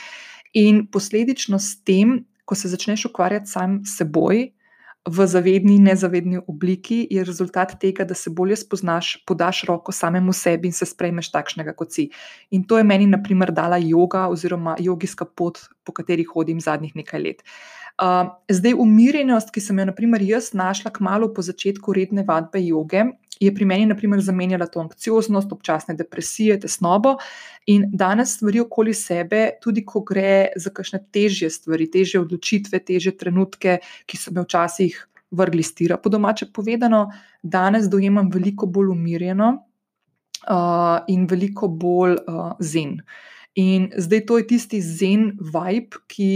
In 0.54 0.86
posledično 0.86 1.58
s 1.58 1.82
tem, 1.84 2.24
ko 2.44 2.54
se 2.54 2.68
začneš 2.68 3.08
ukvarjati 3.10 3.50
sam 3.50 3.82
s 3.84 3.98
seboj, 3.98 4.48
v 5.08 5.26
zavedni 5.26 5.76
in 5.78 5.86
nezavedni 5.88 6.40
obliki, 6.46 7.06
je 7.10 7.24
rezultat 7.24 7.76
tega, 7.80 8.04
da 8.04 8.14
se 8.14 8.30
bolje 8.30 8.56
spoznaš, 8.60 9.16
podaš 9.26 9.62
roko 9.68 9.92
samemu 9.92 10.32
sebi 10.32 10.68
in 10.68 10.76
se 10.76 10.86
sprejmeš 10.86 11.30
takšnega, 11.32 11.72
kot 11.76 11.94
si. 11.94 12.08
In 12.50 12.64
to 12.68 12.78
je 12.78 12.84
meni, 12.84 13.06
na 13.06 13.20
primer, 13.22 13.52
dala 13.54 13.78
yoga 13.80 14.26
oziroma 14.28 14.76
jogijska 14.80 15.24
pot, 15.24 15.60
po 15.84 15.92
kateri 15.96 16.26
hodim 16.28 16.60
zadnjih 16.60 16.96
nekaj 16.96 17.22
let. 17.22 17.42
Zdaj, 18.50 18.76
umirjenost, 18.78 19.50
ki 19.54 19.60
sem 19.60 19.78
jo, 19.80 19.88
na 19.88 19.94
primer, 19.96 20.22
jaz 20.22 20.52
našla 20.54 20.92
kmalo 20.94 21.32
po 21.34 21.42
začetku 21.42 21.94
redne 21.96 22.22
vadbe 22.28 22.60
joge, 22.62 23.08
je 23.40 23.52
pri 23.54 23.64
meni, 23.64 23.86
na 23.86 23.96
primer, 23.96 24.20
zamenjala 24.20 24.66
to 24.66 24.80
anksioznost, 24.80 25.52
občasne 25.52 25.94
depresije, 25.98 26.58
tesnobo. 26.60 27.16
In 27.66 27.86
danes 27.92 28.36
stvari 28.36 28.60
okoli 28.64 28.94
sebe, 28.94 29.44
tudi 29.62 29.84
ko 29.86 30.02
gre 30.06 30.48
za 30.56 30.72
kakšne 30.74 31.04
težje 31.12 31.50
stvari, 31.50 31.88
težje 31.90 32.20
odločitve, 32.20 32.80
težje 32.84 33.16
trenutke, 33.18 33.78
ki 34.06 34.20
so 34.20 34.34
me 34.34 34.44
včasih 34.46 34.98
vrgli 35.30 35.62
stira, 35.62 35.98
po 36.00 36.08
domače 36.08 36.48
povedano, 36.52 37.10
danes 37.42 37.88
dojemam 37.88 38.30
veliko 38.32 38.66
bolj 38.66 38.94
umirjeno 38.94 39.50
uh, 40.48 41.04
in 41.08 41.26
veliko 41.28 41.68
bolj 41.68 42.16
uh, 42.16 42.54
zen. 42.60 42.98
In 43.58 43.90
zdaj 43.96 44.24
to 44.26 44.38
je 44.38 44.46
tisti 44.46 44.80
zen 44.80 45.32
vibe, 45.40 46.00
ki 46.08 46.30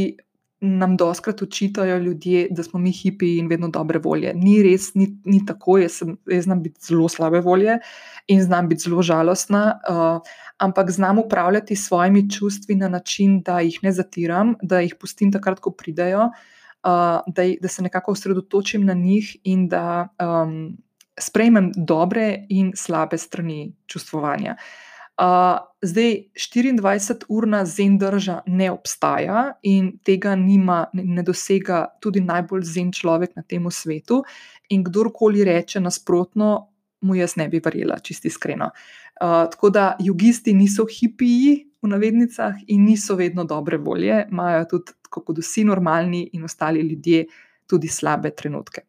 nam 0.63 0.97
doskrat 0.97 1.43
učitajo 1.43 1.99
ljudje, 1.99 2.49
da 2.51 2.63
smo 2.63 2.81
mi 2.81 2.93
hipi 2.93 3.37
in 3.39 3.49
vedno 3.49 3.69
dobre 3.69 3.99
volje. 3.99 4.33
Ni 4.35 4.63
res, 4.63 4.95
ni, 4.95 5.09
ni 5.25 5.41
tako. 5.47 5.79
Jaz, 5.79 5.93
sem, 5.99 6.17
jaz 6.31 6.45
znam 6.45 6.63
biti 6.63 6.87
zelo 6.87 7.09
slabe 7.09 7.41
volje 7.41 7.79
in 8.27 8.43
znam 8.43 8.69
biti 8.69 8.83
zelo 8.83 9.03
žalostna, 9.03 9.81
uh, 9.91 10.21
ampak 10.59 10.91
znam 10.91 11.19
upravljati 11.19 11.77
s 11.77 11.89
svojimi 11.89 12.31
čustvi 12.31 12.75
na 12.75 12.89
način, 12.89 13.41
da 13.43 13.61
jih 13.61 13.79
ne 13.83 13.93
zatiram, 13.93 14.55
da 14.63 14.81
jih 14.81 14.95
pustim 15.01 15.33
takrat, 15.33 15.61
ko 15.61 15.71
pridejo, 15.71 16.29
uh, 16.29 17.21
da, 17.27 17.49
da 17.61 17.69
se 17.69 17.83
nekako 17.83 18.13
osredotočim 18.13 18.87
na 18.87 18.95
njih 18.95 19.37
in 19.43 19.69
da 19.69 20.09
um, 20.23 20.77
sprejmem 21.19 21.73
dobre 21.77 22.47
in 22.49 22.73
slabe 22.77 23.19
strani 23.19 23.75
čustvovanja. 23.87 24.57
Uh, 24.59 24.92
Uh, 25.23 25.59
zdaj, 25.83 26.17
24-urna 26.35 27.65
zen 27.65 27.99
drža 27.99 28.41
ne 28.47 28.71
obstaja 28.71 29.53
in 29.63 29.93
tega 30.03 30.35
nima, 30.37 30.87
ne 30.93 31.23
dosega 31.23 31.85
tudi 32.03 32.21
najbolj 32.21 32.65
zen 32.67 32.91
človek 32.93 33.37
na 33.37 33.45
tem 33.47 33.71
svetu. 33.71 34.23
In 34.75 34.83
kdorkoli 34.85 35.45
reče 35.45 35.81
nasprotno, 35.81 36.49
mu 37.01 37.15
jaz 37.15 37.37
ne 37.37 37.47
bi 37.49 37.61
verjela, 37.65 38.01
čisti 38.03 38.29
iskreno. 38.29 38.71
Uh, 39.23 39.47
tako 39.53 39.71
da 39.71 39.97
jogisti 40.01 40.55
niso 40.55 40.87
hipiji 40.91 41.55
v 41.83 41.89
navednicah 41.89 42.59
in 42.67 42.85
niso 42.85 43.15
vedno 43.15 43.45
dobre 43.45 43.79
volje, 43.79 44.25
imajo 44.31 44.65
tudi, 44.71 44.97
kot 45.11 45.39
vsi 45.39 45.65
normalni 45.65 46.31
in 46.33 46.45
ostali 46.45 46.81
ljudje, 46.81 47.27
tudi 47.67 47.89
slabe 47.89 48.31
trenutke. 48.31 48.83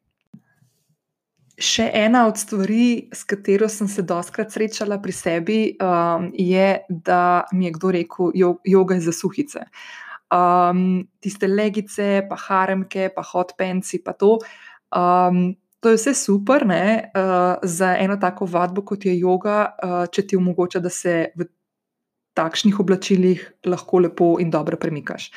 Še 1.53 1.85
ena 1.93 2.23
od 2.25 2.39
stvari, 2.41 3.09
s 3.13 3.27
katero 3.29 3.67
sem 3.69 3.87
se 3.87 4.01
doskrat 4.01 4.51
srečala 4.51 4.97
pri 5.01 5.13
sebi, 5.13 5.57
um, 5.77 6.31
je, 6.33 6.81
da 6.89 7.45
mi 7.53 7.67
je 7.67 7.73
kdo 7.75 7.91
rekel, 7.93 8.31
joga 8.65 8.97
je 8.97 9.03
za 9.05 9.13
suhice. 9.13 9.67
Um, 10.33 11.03
tiste 11.21 11.47
legice, 11.47 12.23
pa 12.29 12.39
haremke, 12.47 13.11
pa 13.13 13.21
hotpenci, 13.21 14.01
pa 14.01 14.15
to. 14.17 14.39
Um, 14.89 15.53
to 15.83 15.93
je 15.93 15.99
vse 15.99 16.13
super 16.17 16.65
ne, 16.65 17.11
uh, 17.13 17.61
za 17.61 17.91
eno 18.01 18.17
tako 18.17 18.47
vadbo, 18.49 18.81
kot 18.81 19.05
je 19.05 19.13
yoga, 19.13 19.57
uh, 19.77 19.97
če 20.09 20.25
ti 20.27 20.39
omogoča, 20.39 20.81
da 20.81 20.89
se 20.89 21.33
v 21.37 21.45
takšnih 22.33 22.79
oblačilih 22.81 23.43
lahko 23.69 24.01
lepo 24.07 24.37
in 24.41 24.49
dobro 24.49 24.79
premikaš. 24.81 25.29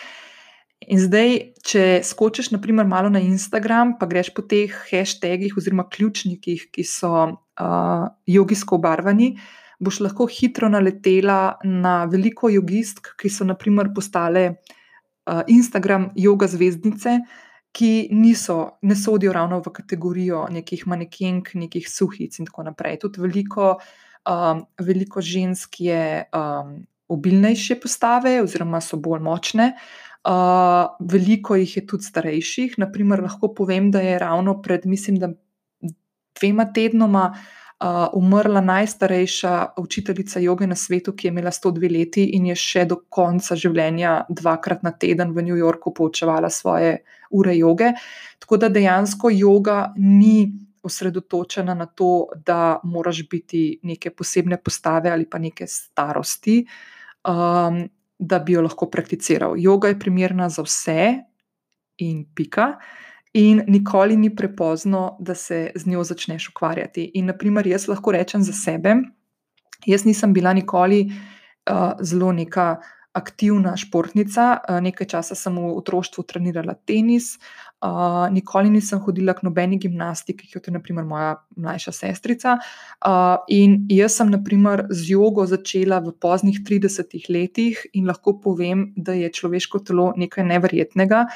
In 0.85 1.01
zdaj, 1.01 1.31
če 1.65 1.83
skočiš, 2.05 2.51
naprimer, 2.53 2.85
malo 2.87 3.09
na 3.09 3.23
Instagram, 3.25 3.95
pa 3.97 4.07
greš 4.07 4.29
po 4.37 4.45
teh 4.45 4.73
hashtagih 4.91 5.57
oziroma 5.57 5.87
ključnikih, 5.89 6.67
ki 6.69 6.85
so 6.85 7.13
uh, 7.25 8.05
jogijsko 8.29 8.77
obarvani, 8.77 9.33
boš 9.81 10.03
lahko 10.05 10.27
hitro 10.29 10.69
naletela 10.69 11.57
na 11.65 12.05
veliko 12.13 12.53
jogistk, 12.53 13.15
ki 13.17 13.33
so, 13.33 13.49
naprimer, 13.49 13.89
postale 13.97 14.45
uh, 14.53 15.41
Instagram 15.49 16.11
yoga 16.21 16.49
zvezdnice, 16.53 17.23
ki 17.77 18.09
niso, 18.13 18.77
ne 18.85 18.97
sodijo 18.97 19.33
ravno 19.33 19.63
v 19.65 19.73
kategorijo 19.73 20.47
nekih 20.53 20.85
manekenk, 20.89 21.55
nekih 21.57 21.89
suhic 21.89 22.37
in 22.41 22.49
tako 22.49 22.69
naprej. 22.69 23.01
Tudi 23.01 23.25
veliko, 23.25 23.75
um, 24.29 24.63
veliko 24.81 25.25
žensk 25.25 25.81
je 25.89 26.05
um, 26.37 26.77
obilnejše 27.09 27.77
postave, 27.81 28.39
oziroma 28.43 28.81
so 28.81 29.01
bolj 29.01 29.25
močne. 29.25 29.75
Uh, 30.27 30.97
veliko 30.99 31.55
jih 31.55 31.77
je 31.77 31.85
tudi 31.87 32.03
starejših. 32.03 32.81
Naprimer, 32.83 33.23
lahko 33.23 33.53
povem, 33.55 33.93
da 33.95 34.01
je 34.03 34.19
ravno 34.19 34.57
pred, 34.63 34.87
mislim, 34.87 35.21
dvema 36.41 36.67
tednoma 36.75 37.29
uh, 37.31 38.09
umrla 38.13 38.61
najstarejša 38.61 39.67
učiteljica 39.79 40.41
joge 40.41 40.67
na 40.67 40.75
svetu, 40.75 41.13
ki 41.13 41.29
je 41.29 41.31
imela 41.31 41.51
102 41.51 41.93
leti 41.99 42.25
in 42.35 42.47
je 42.47 42.57
še 42.59 42.85
do 42.91 42.99
konca 43.09 43.55
življenja 43.57 44.25
dvakrat 44.29 44.83
na 44.83 44.91
teden 44.93 45.31
v 45.37 45.47
New 45.47 45.57
Yorku 45.57 45.95
poučevala 45.95 46.51
svoje 46.51 46.99
ure 47.31 47.57
joge. 47.57 47.93
Tako 48.43 48.57
da 48.57 48.69
dejansko 48.69 49.31
yoga 49.31 49.93
ni 49.97 50.53
osredotočena 50.87 51.75
na 51.75 51.87
to, 51.87 52.29
da 52.47 52.81
moraš 52.85 53.25
biti 53.29 53.79
neke 53.83 54.11
posebne 54.11 54.59
postave 54.63 55.11
ali 55.11 55.27
pa 55.31 55.39
neke 55.39 55.67
starosti. 55.67 56.65
Um, 57.27 57.89
da 58.19 58.39
bi 58.39 58.53
jo 58.53 58.63
lahko 58.63 58.91
prakticiral. 58.91 59.57
Yoga 59.57 59.89
je 59.89 59.99
primerna 59.99 60.49
za 60.49 60.63
vse, 60.63 61.01
in 61.99 62.25
pika. 62.35 62.79
In 63.33 63.63
nikoli 63.67 64.17
ni 64.17 64.37
prepozno, 64.37 65.17
da 65.21 65.35
se 65.35 65.71
z 65.75 65.87
njo 65.87 66.05
začneš 66.05 66.49
ukvarjati. 66.49 67.11
In, 67.15 67.27
naprimer, 67.27 67.67
jaz 67.67 67.89
lahko 67.89 68.13
rečem 68.13 68.43
za 68.43 68.53
sebe, 68.53 68.95
jaz 69.87 70.05
nisem 70.05 70.33
bila 70.33 70.53
nikoli 70.53 71.11
uh, 71.71 71.93
zelo 72.01 72.33
neka 72.33 72.77
aktivna 73.17 73.73
športnica. 73.81 74.61
Uh, 74.61 74.79
nekaj 74.85 75.09
časa 75.17 75.37
sem 75.39 75.57
v 75.57 75.73
otroštvu 75.79 76.25
trenirala 76.29 76.77
tenis, 76.89 77.37
uh, 77.81 78.29
nikoli 78.33 78.71
nisem 78.71 79.01
hodila 79.01 79.35
k 79.37 79.47
nobeni 79.49 79.81
gimnastiki, 79.81 80.51
kot 80.53 80.69
je 80.69 80.75
naprimer 80.77 81.09
moja 81.09 81.35
mlajša 81.57 81.97
sestrica. 81.97 82.59
Uh, 83.01 83.41
in 83.49 83.83
jaz 83.93 84.21
sem, 84.21 84.31
naprimer, 84.33 84.87
z 84.93 85.17
jogo 85.17 85.47
začela 85.49 86.03
v 86.05 86.13
poznih 86.21 86.61
30 86.61 87.17
letih 87.33 87.81
in 87.97 88.07
lahko 88.07 88.37
povem, 88.41 88.91
da 88.97 89.17
je 89.17 89.33
človeško 89.33 89.85
telo 89.89 90.13
nekaj 90.17 90.45
neverjetnega. 90.45 91.27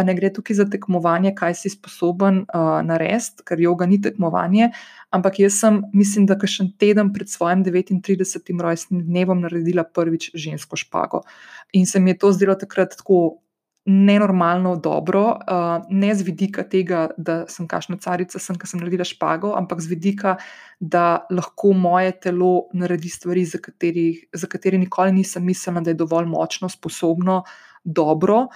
Pa 0.00 0.04
ne 0.08 0.14
gre 0.16 0.30
tukaj 0.32 0.56
za 0.56 0.64
tekmovanje, 0.64 1.34
kaj 1.36 1.58
si 1.58 1.68
sposoben 1.68 2.38
uh, 2.48 2.78
narediti, 2.88 3.44
ker 3.44 3.60
joga 3.60 3.84
ni 3.84 3.98
tekmovanje. 4.00 4.70
Ampak 5.12 5.42
jaz 5.42 5.58
sem, 5.60 5.82
mislim, 5.92 6.24
da 6.24 6.38
še 6.40 6.64
en 6.64 6.70
teden 6.80 7.10
pred 7.12 7.28
svojim 7.28 7.60
39. 7.66 8.48
rojstnim 8.64 9.02
dnevom 9.04 9.42
naredila 9.44 9.84
prvič 9.84 10.30
žensko 10.32 10.78
špago. 10.80 11.20
In 11.76 11.84
se 11.84 12.00
mi 12.00 12.14
je 12.14 12.20
to 12.22 12.30
zdelo 12.32 12.56
takrat 12.56 12.96
tako 12.96 13.42
nenormalno 13.84 14.72
dobro, 14.80 15.22
uh, 15.36 15.84
ne 15.92 16.14
z 16.16 16.24
vidika 16.30 16.64
tega, 16.64 17.10
da 17.20 17.42
sem 17.52 17.68
kašna 17.68 18.00
carica, 18.00 18.40
sem, 18.40 18.56
ki 18.56 18.72
sem 18.72 18.80
naredila 18.80 19.04
špago, 19.04 19.52
ampak 19.60 19.84
z 19.84 19.92
vidika, 19.92 20.34
da 20.80 21.26
lahko 21.28 21.74
moje 21.76 22.16
telo 22.24 22.70
naredi 22.72 23.12
stvari, 23.12 23.44
za, 23.44 23.60
kateri, 23.60 24.14
za 24.32 24.48
katere 24.48 24.80
nikoli 24.80 25.12
nisem 25.20 25.44
mislila, 25.44 25.84
da 25.84 25.92
je 25.92 26.00
dovolj 26.00 26.32
močno, 26.32 26.72
sposobno, 26.72 27.42
dobro. 27.84 28.46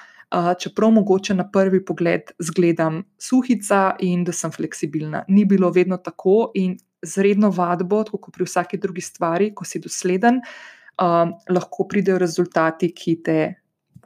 Čeprav 0.59 0.91
mogoče 0.91 1.35
na 1.35 1.45
prvi 1.51 1.85
pogled 1.85 2.33
zgledam 2.39 3.03
suhica 3.19 3.97
in 4.03 4.25
da 4.25 4.33
sem 4.33 4.51
fleksibilna. 4.51 5.25
Ni 5.29 5.45
bilo 5.45 5.71
vedno 5.71 5.97
tako 5.97 6.51
in 6.55 6.77
z 7.03 7.23
redno 7.23 7.51
vadbo, 7.51 8.03
tako 8.05 8.19
kot 8.19 8.35
pri 8.35 8.47
vsaki 8.49 8.79
drugi 8.81 9.05
stvari, 9.05 9.53
ko 9.55 9.65
si 9.65 9.79
dosleden, 9.79 10.41
uh, 10.41 11.29
lahko 11.51 11.87
pridejo 11.89 12.19
rezultati, 12.19 12.91
ki 12.97 13.21
te 13.23 13.39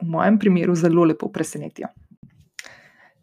v 0.01 0.07
mojem 0.07 0.39
primeru 0.39 0.75
zelo 0.75 1.07
lepo 1.07 1.31
presenetijo. 1.31 1.87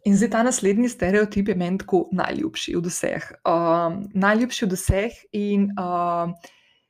In 0.07 0.15
zdaj 0.15 0.29
ta 0.31 0.43
naslednji 0.43 0.89
stereotip 0.89 1.49
je 1.51 1.55
meni 1.55 1.77
tako 1.81 2.05
najljubši 2.15 2.75
od 2.79 2.85
vseh. 2.87 3.31
Uh, 3.43 3.97
najljubši 4.13 4.65
od 4.65 4.75
vseh. 4.77 5.17
In 5.35 5.69
uh, 5.75 6.31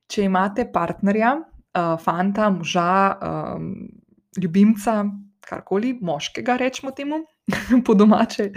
če 0.07 0.27
imate 0.27 0.67
partnerja, 0.71 1.33
uh, 1.41 1.95
fanta, 2.03 2.49
moža, 2.53 2.89
um, 3.17 3.71
ljubimca, 4.37 5.01
karkoli, 5.47 5.95
moškega, 6.01 6.57
rečemo 6.61 6.91
temu, 6.91 7.23
po 7.85 7.95
domače, 7.95 8.51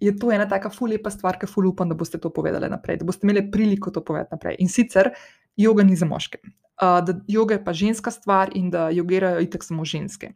je 0.00 0.14
to 0.18 0.30
ena 0.32 0.46
taka 0.48 0.70
fulepa 0.70 1.10
stvar, 1.10 1.38
ki 1.38 1.48
ful 1.50 1.66
upam, 1.68 1.90
da 1.90 1.98
boste 1.98 2.20
to 2.22 2.30
povedali 2.34 2.70
naprej, 2.70 3.00
da 3.00 3.08
boste 3.08 3.26
imeli 3.26 3.48
priliko 3.50 3.90
to 3.90 4.04
povedati 4.04 4.34
naprej. 4.36 4.56
In 4.62 4.72
sicer, 4.72 5.10
joga 5.56 5.84
ni 5.84 5.96
za 5.98 6.06
moške 6.06 6.40
uh, 6.82 7.04
da 7.04 7.20
joga 7.28 7.54
je 7.54 7.64
pa 7.64 7.72
ženska 7.72 8.10
stvar 8.10 8.50
in 8.54 8.70
da 8.70 8.90
jogirajo 8.90 9.40
itek 9.40 9.64
samo 9.64 9.84
ženske. 9.84 10.32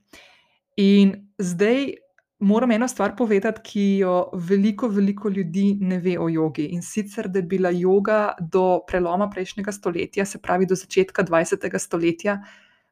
In 0.76 1.28
zdaj 1.38 1.94
moram 2.38 2.70
eno 2.70 2.88
stvar 2.88 3.16
povedati, 3.16 3.60
ki 3.64 3.98
jo 3.98 4.30
veliko, 4.34 4.88
veliko 4.88 5.28
ljudi 5.28 5.76
ne 5.80 5.98
ve 5.98 6.18
o 6.18 6.28
jogi. 6.28 6.64
In 6.74 6.82
sicer, 6.82 7.28
da 7.28 7.38
je 7.38 7.42
bila 7.42 7.70
joga 7.70 8.34
do 8.40 8.80
preloma 8.86 9.30
prejšnjega 9.30 9.72
stoletja, 9.72 10.24
se 10.24 10.40
pravi 10.42 10.66
do 10.66 10.74
začetka 10.74 11.22
20. 11.22 11.78
stoletja, 11.78 12.40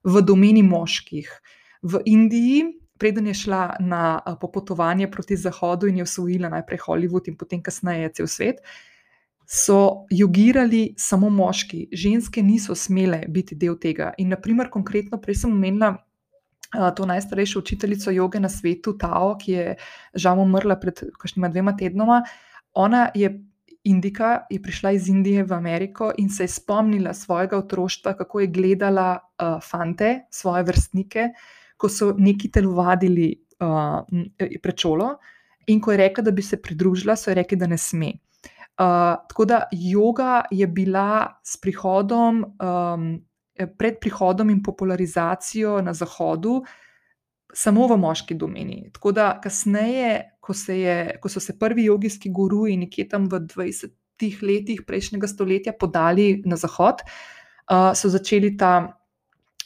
v 0.05 0.23
domeni 0.23 0.63
moških. 0.63 1.41
V 1.83 2.01
Indiji, 2.05 2.65
preden 2.99 3.27
je 3.27 3.35
šla 3.35 3.77
na 3.81 4.21
popotovanje 4.41 5.11
proti 5.11 5.37
Zahodu 5.37 5.89
in 5.89 5.97
je 5.97 6.03
osvojila 6.03 6.49
najprej 6.49 6.79
Hollywood 6.87 7.29
in 7.29 7.37
potem 7.37 7.63
kasneje 7.63 8.13
cel 8.13 8.27
svet, 8.27 8.61
so 9.51 10.07
jogirali 10.11 10.95
samo 10.99 11.31
moški, 11.31 11.89
ženske 11.93 12.43
niso 12.43 12.75
smele 12.75 13.25
biti 13.29 13.57
del 13.59 13.79
tega. 13.83 14.13
In, 14.19 14.29
naprimer, 14.31 14.69
konkretno, 14.71 15.19
prej 15.19 15.41
sem 15.43 15.51
omenila 15.51 15.95
uh, 15.97 16.91
to 16.95 17.07
najstarejšo 17.07 17.59
učiteljico 17.59 18.15
joge 18.15 18.41
na 18.41 18.49
svetu, 18.49 18.95
Tao, 18.99 19.35
ki 19.41 19.53
je 19.53 19.77
žal 20.15 20.39
umrla 20.39 20.77
pred 20.79 21.03
kakšnima 21.19 21.49
dvema 21.49 21.75
tednoma. 21.77 22.23
Ona 22.79 23.09
je 23.15 23.33
Indika, 23.85 24.45
je 24.51 24.61
prišla 24.63 24.93
iz 24.93 25.09
Indije 25.09 25.43
v 25.43 25.57
Ameriko 25.57 26.13
in 26.19 26.29
se 26.29 26.45
je 26.45 26.53
spomnila 26.53 27.15
svojega 27.15 27.59
otroštva, 27.59 28.13
kako 28.15 28.41
je 28.41 28.47
gledala 28.47 29.17
uh, 29.17 29.57
fante, 29.65 30.29
svoje 30.31 30.63
vrstnike, 30.69 31.31
ko 31.81 31.89
so 31.89 32.13
neki 32.19 32.51
telovadili 32.53 33.31
uh, 33.65 34.03
pred 34.63 34.77
šolo. 34.77 35.15
In 35.73 35.81
ko 35.81 35.95
je 35.95 36.01
rekla, 36.01 36.25
da 36.27 36.35
bi 36.35 36.43
se 36.43 36.61
pridružila, 36.63 37.17
so 37.17 37.33
rekli, 37.35 37.59
da 37.59 37.69
ne 37.71 37.79
sme. 37.79 38.13
Uh, 38.81 39.17
tako 39.29 39.45
da 39.45 39.65
yoga 39.73 40.43
je 40.51 40.67
bila 40.67 41.41
s 41.45 41.57
prihodom, 41.61 42.45
um, 42.57 43.11
pred 43.79 43.99
prihodom 44.01 44.51
in 44.51 44.63
popularizacijo 44.63 45.81
na 45.85 45.93
Zahodu, 45.95 46.63
samo 47.53 47.87
v 47.91 47.99
moški 48.01 48.35
domeni. 48.35 48.87
Tako 48.95 49.13
da 49.13 49.33
kasneje, 49.43 50.39
ko, 50.41 50.55
se 50.55 50.79
je, 50.81 50.97
ko 51.21 51.29
so 51.29 51.41
se 51.41 51.59
prvi 51.59 51.85
jogijski 51.85 52.31
guruji 52.31 52.77
nekje 52.77 53.09
tam 53.09 53.29
v 53.29 53.43
20 53.47 53.97
letih 54.43 54.83
prejšnjega 54.87 55.29
stoletja 55.29 55.73
podali 55.73 56.43
na 56.47 56.57
Zahod, 56.57 57.05
uh, 57.05 57.93
so 57.95 58.09
začeli 58.09 58.57
ta. 58.57 58.97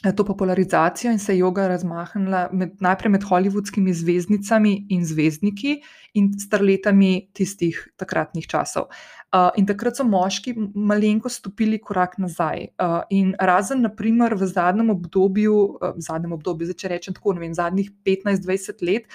To 0.03 0.25
popularizacijo 0.25 1.11
in 1.11 1.19
se 1.19 1.33
je 1.33 1.43
yoga 1.43 1.67
razmahnila 1.67 2.49
med, 2.51 2.75
najprej 2.79 3.11
med 3.11 3.23
hollywoodskimi 3.23 3.93
zvezdnicami 3.93 4.85
in 4.89 5.05
zvezdniki, 5.05 5.79
in 6.13 6.27
starletami 6.39 7.29
tistih 7.33 7.79
takratnih 7.97 8.45
časov. 8.47 8.91
Uh, 9.35 9.49
in 9.57 9.65
takrat 9.65 9.97
so 9.97 10.03
moški 10.07 10.53
malenko 10.75 11.29
stopili 11.29 11.79
korak 11.81 12.19
nazaj. 12.21 12.67
Uh, 12.79 12.99
in 13.09 13.33
razen, 13.39 13.81
naprimer, 13.81 14.35
v 14.35 14.47
zadnjem 14.47 14.93
obdobju, 14.93 15.55
uh, 15.55 15.95
zadnjem 15.97 16.35
obdobju, 16.37 16.69
zdaj 16.69 16.79
če 16.83 16.91
rečem 16.93 17.17
tako, 17.17 17.33
ne 17.33 17.43
vem, 17.43 17.55
zadnjih 17.57 17.89
15-20 18.05 18.85
let. 18.85 19.09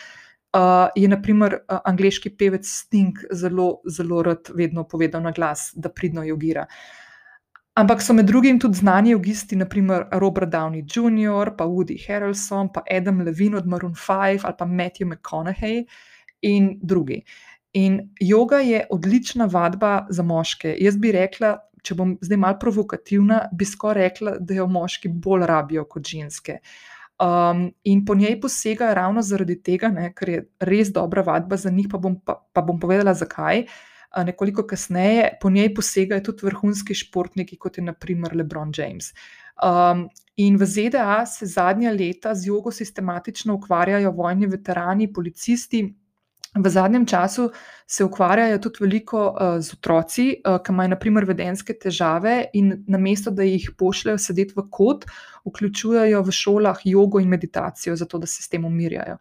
Uh, 0.50 0.90
je, 0.99 1.06
naprimer, 1.08 1.60
uh, 1.62 1.78
angliški 1.87 2.34
pevec 2.34 2.66
Sting 2.66 3.20
zelo, 3.32 3.76
zelo 3.87 4.25
rad 4.26 4.50
vedno 4.50 4.84
povedal 4.84 5.22
na 5.22 5.30
glas, 5.32 5.70
da 5.76 5.88
pridno 5.88 6.26
jogira. 6.26 6.66
Ampak 7.80 8.02
so 8.02 8.12
med 8.12 8.26
drugim 8.28 8.58
tudi 8.60 8.76
znani 8.76 9.10
jogisti, 9.10 9.56
naprimer 9.56 10.02
Robert 10.12 10.50
Downey 10.52 10.82
Jr., 10.84 11.54
pa 11.56 11.64
Woody 11.64 11.96
Harrelson, 12.06 12.68
pa 12.68 12.82
Adam 12.90 13.22
Levine 13.25 13.56
od 13.56 13.66
Maroon 13.66 13.94
5 13.94 14.44
ali 14.44 14.54
pa 14.58 14.66
Matthew 14.66 15.08
McConaughey 15.08 15.87
in 16.42 16.78
drugi. 16.82 17.22
In 17.72 18.10
yoga 18.20 18.60
je 18.60 18.84
odlična 18.90 19.46
vadba 19.46 20.06
za 20.10 20.22
moške. 20.22 20.75
Jaz 20.78 20.99
bi 21.00 21.12
rekla, 21.12 21.54
če 21.82 21.96
bom 21.96 22.18
zdaj 22.20 22.42
malo 22.42 22.58
provokativna, 22.60 23.46
bi 23.52 23.64
skoraj 23.64 24.08
rekla, 24.10 24.37
da 24.40 24.60
jo 24.60 24.66
moški 24.68 25.08
bolj 25.08 25.46
rabijo 25.49 25.87
kot 25.88 26.04
ženske. 26.04 26.58
Um, 27.20 27.70
in 27.84 28.04
po 28.04 28.14
njej 28.14 28.40
posegajo 28.40 28.94
ravno 28.94 29.22
zaradi 29.22 29.56
tega, 29.62 29.88
ne, 29.88 30.12
ker 30.12 30.28
je 30.28 30.44
res 30.60 30.92
dobra 30.92 31.25
vadba 31.25 31.56
za 31.56 31.72
njih, 31.72 31.88
pa 31.88 31.99
bom, 31.99 32.20
pa, 32.20 32.42
pa 32.52 32.60
bom 32.60 32.80
povedala, 32.80 33.16
zakaj. 33.16 33.64
Nekoliko 34.16 34.66
kasneje 34.66 35.36
po 35.40 35.50
njej 35.50 35.74
posegajo 35.74 36.20
tudi 36.20 36.46
vrhunski 36.46 36.94
športniki, 36.94 37.56
kot 37.56 37.78
je 37.78 37.84
naprimer 37.84 38.36
LeBron 38.36 38.72
James. 38.76 39.12
Um, 39.62 40.08
in 40.36 40.56
v 40.56 40.66
ZDA 40.66 41.26
se 41.26 41.46
zadnja 41.46 41.92
leta 41.92 42.34
z 42.34 42.48
jogo 42.48 42.72
sistematično 42.72 43.54
ukvarjajo 43.54 44.10
vojni 44.10 44.46
veterani, 44.46 45.12
policisti, 45.12 45.84
V 46.54 46.70
zadnjem 46.70 47.06
času 47.06 47.50
se 47.86 48.04
ukvarjajo 48.04 48.58
tudi 48.58 48.78
veliko 48.80 49.20
uh, 49.30 49.60
z 49.62 49.72
otroci, 49.72 50.24
uh, 50.42 50.56
ki 50.58 50.72
imajo 50.72 50.90
naprimer 50.90 51.24
vedenske 51.24 51.76
težave, 51.78 52.48
in 52.58 52.72
namesto 52.90 53.30
da 53.30 53.46
jih 53.46 53.68
pošljajo 53.78 54.18
sedeti 54.18 54.56
v 54.56 54.64
kot, 54.70 55.06
vključujejo 55.46 56.22
v 56.26 56.34
šolah 56.34 56.80
jogo 56.84 57.22
in 57.22 57.30
meditacijo, 57.30 57.94
zato 57.96 58.18
da 58.18 58.26
se 58.26 58.42
s 58.42 58.50
tem 58.50 58.66
umirjajo. 58.66 59.20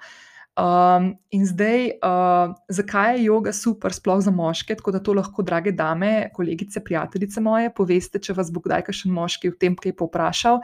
Um, 0.59 1.13
in 1.31 1.45
zdaj, 1.47 1.85
uh, 2.03 2.51
zakaj 2.67 3.15
je 3.15 3.29
yoga 3.29 3.53
super, 3.55 3.93
sploh 3.95 4.19
za 4.19 4.31
moške, 4.35 4.75
tako 4.75 4.91
da 4.91 4.99
to 4.99 5.15
lahko, 5.15 5.45
drage 5.45 5.71
dame, 5.71 6.29
kolegice, 6.35 6.83
prijateljice 6.83 7.39
moje, 7.41 7.71
poveste, 7.71 8.19
če 8.19 8.35
vas 8.35 8.51
bo 8.51 8.59
kdaj 8.65 8.89
kakšen 8.89 9.13
moški 9.15 9.53
v 9.53 9.59
tem 9.61 9.77
kaj 9.79 9.95
povprašal 9.95 10.59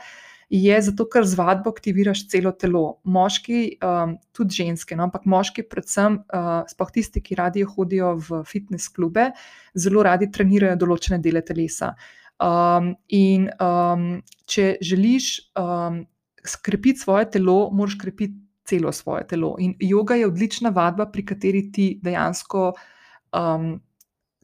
je 0.49 0.81
zato, 0.81 1.05
ker 1.09 1.25
z 1.25 1.37
vadbo 1.39 1.71
aktiviraš 1.73 2.25
celo 2.29 2.51
telo. 2.53 2.99
Moški, 3.03 3.77
um, 3.81 4.15
tudi 4.35 4.61
ženske, 4.61 4.95
no, 4.97 5.07
ampak 5.09 5.25
moški, 5.29 5.65
predvsem, 5.69 6.19
uh, 6.29 6.61
sploh 6.69 6.91
tisti, 6.93 7.21
ki 7.21 7.37
radi 7.39 7.65
hodijo 7.65 8.15
v 8.21 8.43
fitness 8.45 8.91
klube, 8.93 9.31
zelo 9.73 10.05
radi 10.05 10.29
trenirajo 10.31 10.77
določene 10.85 11.19
dele 11.23 11.41
telesa. 11.45 11.95
Um, 12.35 12.93
in 13.09 13.47
um, 13.63 14.19
če 14.45 14.75
želiš 14.83 15.31
um, 15.57 16.03
skrepiti 16.45 17.01
svoje 17.01 17.29
telo, 17.37 17.71
moraš 17.73 17.97
krepiti 18.01 18.44
celo 18.65 18.91
svoje 18.91 19.27
telo. 19.27 19.55
In 19.59 19.75
yoga 19.79 20.17
je 20.19 20.27
odlična 20.27 20.69
vadba, 20.69 21.05
pri 21.11 21.25
kateri 21.25 21.71
ti 21.71 21.87
dejansko 22.03 22.71
um, 22.73 23.75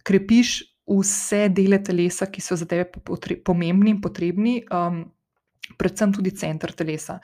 krepiš 0.03 0.61
vse 0.91 1.47
dele 1.49 1.79
telesa, 1.83 2.27
ki 2.27 2.41
so 2.41 2.55
za 2.55 2.65
tebe 2.65 2.85
pomembni 3.45 3.95
in 3.95 4.01
potrebni. 4.01 4.61
Um, 4.71 5.05
predvsem 5.77 6.13
tudi 6.13 6.35
center 6.35 6.73
telesa. 6.73 7.19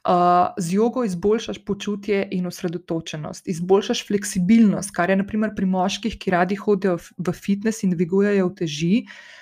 Uh, 0.00 0.48
z 0.56 0.78
jogo 0.78 1.04
izboljšaš 1.04 1.58
počutje 1.64 2.22
in 2.32 2.46
osredotočenost, 2.48 3.48
izboljšaš 3.52 4.06
fleksibilnost, 4.08 4.94
kar 4.96 5.10
je 5.12 5.18
naprimer 5.20 5.52
pri 5.56 5.68
moških, 5.68 6.16
ki 6.16 6.32
radi 6.32 6.56
hodijo 6.56 6.96
v 7.18 7.34
fitness 7.36 7.84
in 7.84 7.92
dvigujejo 7.92 8.48
teži, 8.56 9.02
uh, 9.04 9.40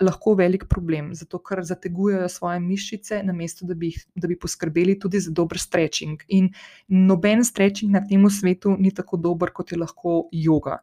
lahko 0.00 0.34
velik 0.38 0.66
problem, 0.70 1.10
zato 1.14 1.38
ker 1.42 1.64
zategujejo 1.66 2.28
svoje 2.28 2.60
mišice, 2.60 3.22
namesto 3.26 3.66
da 3.66 3.74
bi, 3.74 3.90
da 4.14 4.28
bi 4.28 4.38
poskrbeli 4.38 4.98
tudi 4.98 5.20
za 5.20 5.32
dober 5.34 5.58
stretching. 5.58 6.22
In 6.28 6.52
noben 6.88 7.44
stretching 7.44 7.92
na 7.92 8.04
tem 8.06 8.30
svetu 8.30 8.76
ni 8.78 8.94
tako 8.94 9.16
dober, 9.16 9.50
kot 9.50 9.72
je 9.72 9.78
lahko 9.78 10.28
yoga. 10.32 10.78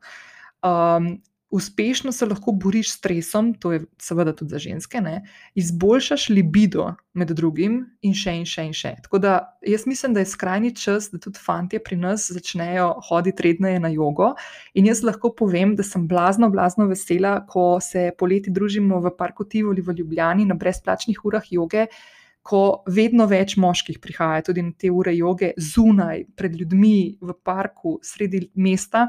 Um, 0.64 1.22
uspešno 1.54 2.12
se 2.12 2.26
lahko 2.26 2.52
boriš 2.52 2.92
s 2.92 2.96
stresom, 2.98 3.54
to 3.54 3.72
je 3.72 3.82
seveda 4.02 4.34
tudi 4.36 4.50
za 4.50 4.60
ženske, 4.60 5.02
ne? 5.02 5.22
izboljšaš 5.56 6.30
libido 6.30 6.88
med 7.14 7.30
drugim 7.30 7.76
in 8.02 8.16
še 8.18 8.34
in 8.40 8.46
še 8.50 8.64
in 8.66 8.74
še. 8.74 8.96
Tako 9.06 9.20
da 9.22 9.34
jaz 9.62 9.86
mislim, 9.86 10.16
da 10.18 10.24
je 10.24 10.32
skrajni 10.32 10.72
čas, 10.76 11.12
da 11.14 11.20
tudi 11.22 11.38
fanti 11.38 11.78
pri 11.78 12.00
nas 12.02 12.26
začnejo 12.34 12.88
hoditi 13.06 13.46
redneje 13.46 13.84
na 13.84 13.92
jogo. 13.94 14.32
In 14.74 14.90
jaz 14.90 15.04
lahko 15.06 15.30
povem, 15.30 15.76
da 15.78 15.86
sem 15.86 16.08
blazno, 16.10 16.50
blazno 16.50 16.88
vesela, 16.90 17.36
ko 17.46 17.78
se 17.82 18.10
poleti 18.18 18.50
družimo 18.50 18.98
v 19.04 19.12
parku 19.18 19.46
Tivoli 19.46 19.86
v 19.86 19.94
Ljubljani 20.00 20.48
na 20.50 20.58
brezplačnih 20.58 21.22
urah 21.22 21.52
joge. 21.54 21.86
Ko 22.44 22.82
vedno 22.90 23.28
več 23.30 23.54
moških 23.62 24.02
prihaja 24.02 24.42
tudi 24.50 24.66
na 24.66 24.74
te 24.74 24.90
ure 24.92 25.14
joge, 25.16 25.54
zunaj, 25.56 26.26
pred 26.36 26.58
ljudmi, 26.60 27.20
v 27.22 27.38
parku, 27.46 28.00
sredi 28.04 28.42
mesta, 28.58 29.06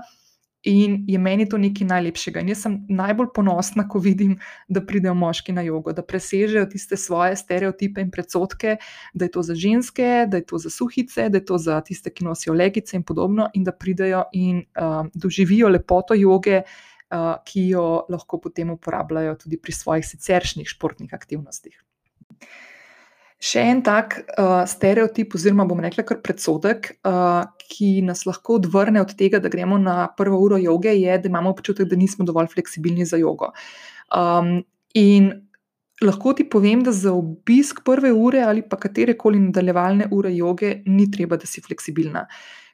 In 0.64 1.04
je 1.08 1.18
meni 1.18 1.44
to 1.48 1.58
nekaj 1.60 1.86
najlepšega. 1.86 2.40
In 2.40 2.48
jaz 2.54 2.62
sem 2.64 2.78
najbolj 2.88 3.28
ponosna, 3.36 3.84
ko 3.88 4.00
vidim, 4.00 4.38
da 4.68 4.80
pridejo 4.80 5.12
moški 5.14 5.52
na 5.52 5.60
jogo, 5.66 5.92
da 5.92 6.02
presežejo 6.02 6.64
tiste 6.72 6.96
svoje 6.96 7.36
stereotipe 7.36 8.00
in 8.00 8.10
predsotke, 8.10 8.78
da 9.12 9.28
je 9.28 9.34
to 9.34 9.42
za 9.44 9.54
ženske, 9.54 10.08
da 10.30 10.40
je 10.40 10.46
to 10.48 10.58
za 10.58 10.72
suhice, 10.72 11.28
da 11.28 11.38
je 11.42 11.44
to 11.44 11.58
za 11.60 11.80
tiste, 11.84 12.10
ki 12.10 12.24
nosijo 12.24 12.56
legice 12.56 12.96
in 12.96 13.04
podobno, 13.04 13.50
in 13.54 13.64
da 13.64 13.76
pridejo 13.76 14.24
in 14.32 14.64
uh, 14.80 15.04
doživijo 15.14 15.68
lepoto 15.68 16.16
joge, 16.16 16.62
uh, 16.64 17.34
ki 17.44 17.68
jo 17.68 18.06
lahko 18.08 18.40
potem 18.40 18.72
uporabljajo 18.72 19.36
tudi 19.44 19.60
pri 19.60 19.72
svojih 19.72 20.06
siceršnjih 20.06 20.68
športnih 20.68 21.12
aktivnostih. 21.12 21.76
Še 23.44 23.60
en 23.74 23.82
tak 23.84 24.14
uh, 24.40 24.62
stereotip, 24.68 25.34
oziroma 25.36 25.66
bom 25.68 25.82
rekla 25.84 26.04
kar 26.08 26.22
predsodek, 26.24 26.94
uh, 27.04 27.42
ki 27.60 28.00
nas 28.06 28.24
lahko 28.24 28.56
odvrne 28.56 29.02
od 29.02 29.12
tega, 29.18 29.40
da 29.42 29.52
gremo 29.52 29.76
na 29.80 30.06
prvo 30.16 30.38
uro 30.46 30.56
joge, 30.60 30.94
je, 30.96 31.18
da 31.20 31.28
imamo 31.28 31.52
občutek, 31.52 31.90
da 31.90 31.98
nismo 32.00 32.24
dovolj 32.24 32.48
fleksibilni 32.54 33.04
za 33.08 33.20
jogo. 33.20 33.50
Um, 34.16 34.62
in 34.96 35.28
lahko 36.04 36.32
ti 36.38 36.46
povem, 36.48 36.86
da 36.86 36.92
za 36.92 37.12
obisk 37.12 37.82
prve 37.84 38.12
ure 38.12 38.40
ali 38.42 38.64
pa 38.68 38.78
katere 38.80 39.16
koli 39.20 39.42
nadaljevalne 39.42 40.08
ure 40.12 40.32
joge 40.34 40.78
ni 40.86 41.10
treba, 41.10 41.36
da 41.36 41.46
si 41.46 41.60
fleksibilna. 41.64 42.24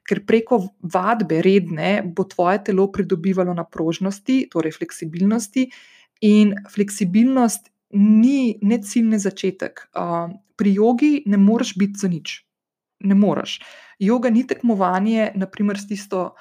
Ker 0.07 0.23
preko 0.27 0.61
vadbe 0.95 1.43
redne 1.43 2.01
bo 2.07 2.25
tvoje 2.31 2.63
telo 2.71 2.87
pridobivalo 2.95 3.55
na 3.55 3.67
prožnosti, 3.67 4.45
torej 4.55 4.79
fleksibilnosti, 4.79 5.67
in 6.31 6.55
fleksibilnost 6.71 7.71
ni 7.97 8.59
ne 8.63 8.79
cilj, 8.83 9.09
ne 9.15 9.19
začetek. 9.19 9.89
Uh, 9.95 10.31
pri 10.57 10.75
jogi 10.75 11.23
ne 11.27 11.41
moreš 11.41 11.75
biti 11.79 11.99
za 11.99 12.09
nič. 12.09 12.41
Ne 13.01 13.15
moreš. 13.15 13.61
Yoga 14.01 14.31
ni 14.31 14.47
tekmovanje, 14.47 15.33
naprimer, 15.35 15.79
s 15.79 15.89
tisto 15.89 16.35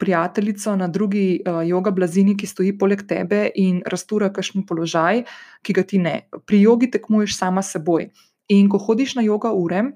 prijateljico 0.00 0.76
na 0.76 0.88
drugi 0.88 1.42
uh, 1.46 1.62
yoga 1.66 1.92
blazini, 1.94 2.36
ki 2.36 2.46
stoji 2.46 2.74
poleg 2.78 3.04
tebe 3.06 3.50
in 3.54 3.82
rastura 3.86 4.30
kakšen 4.32 4.66
položaj, 4.66 5.24
ki 5.62 5.76
ga 5.76 5.84
ti 5.84 5.98
ne. 5.98 6.14
Pri 6.46 6.62
jogi 6.62 6.90
tekmuješ 6.90 7.36
sama 7.36 7.62
seboj. 7.62 8.08
In 8.50 8.68
ko 8.68 8.78
hodiš 8.78 9.14
na 9.20 9.26
yoga 9.26 9.52
ure, 9.54 9.90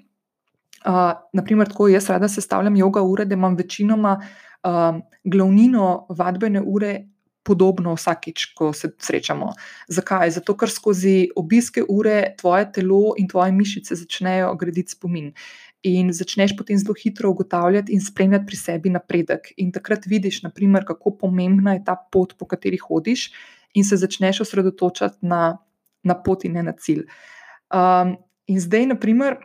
Uh, 0.84 1.14
naprimer, 1.32 1.68
tako 1.68 1.86
jaz 1.88 2.10
rada 2.12 2.28
sestavljam 2.28 2.74
yoga 2.76 3.00
ure, 3.00 3.24
da 3.24 3.34
imam 3.34 3.54
večinoma 3.56 4.18
uh, 4.20 4.98
glavnino 5.24 6.06
vadbene 6.08 6.60
ure 6.60 6.90
podobno 7.44 7.94
vsakič, 7.94 8.46
ko 8.56 8.72
se 8.72 8.90
srečamo. 8.98 9.52
Zakaj? 9.88 10.30
Zato, 10.38 10.56
ker 10.56 10.72
skozi 10.72 11.28
obiske 11.36 11.84
ure 11.88 12.34
tvoje 12.40 12.70
telo 12.72 13.14
in 13.20 13.28
tvoje 13.28 13.52
mišice 13.52 13.98
začnejo 14.00 14.54
graditi 14.60 14.96
spomin. 14.96 15.32
In 15.84 16.12
začneš 16.16 16.56
potem 16.56 16.78
zelo 16.80 16.96
hitro 16.96 17.30
ugotavljati 17.30 17.92
in 17.92 18.00
spremljati 18.00 18.46
pri 18.48 18.56
sebi 18.56 18.90
napredek. 18.90 19.52
In 19.60 19.72
takrat 19.72 20.06
vidiš, 20.08 20.42
naprimer, 20.42 20.86
kako 20.88 21.16
pomembna 21.20 21.76
je 21.76 21.84
ta 21.84 21.96
pot, 21.96 22.32
po 22.38 22.48
kateri 22.48 22.80
hodiš, 22.80 23.28
in 23.74 23.84
se 23.84 23.96
začneš 24.00 24.40
osredotočati 24.40 25.26
na, 25.26 25.58
na 26.02 26.14
pot 26.14 26.44
in 26.44 26.56
ne 26.56 26.62
na 26.62 26.72
cilj. 26.72 27.04
Um, 27.74 28.16
in 28.46 28.60
zdaj, 28.60 28.86
naprimer, 28.94 29.36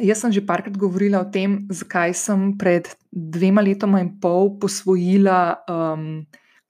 jaz 0.00 0.22
sem 0.22 0.32
že 0.32 0.44
parkrat 0.46 0.76
govorila 0.78 1.20
o 1.20 1.28
tem, 1.28 1.66
zakaj 1.68 2.14
sem 2.16 2.52
pred 2.58 2.88
dvema 3.12 3.60
letoma 3.60 4.00
in 4.00 4.14
pol 4.20 4.54
posvojila. 4.62 5.66
Um, 5.68 6.24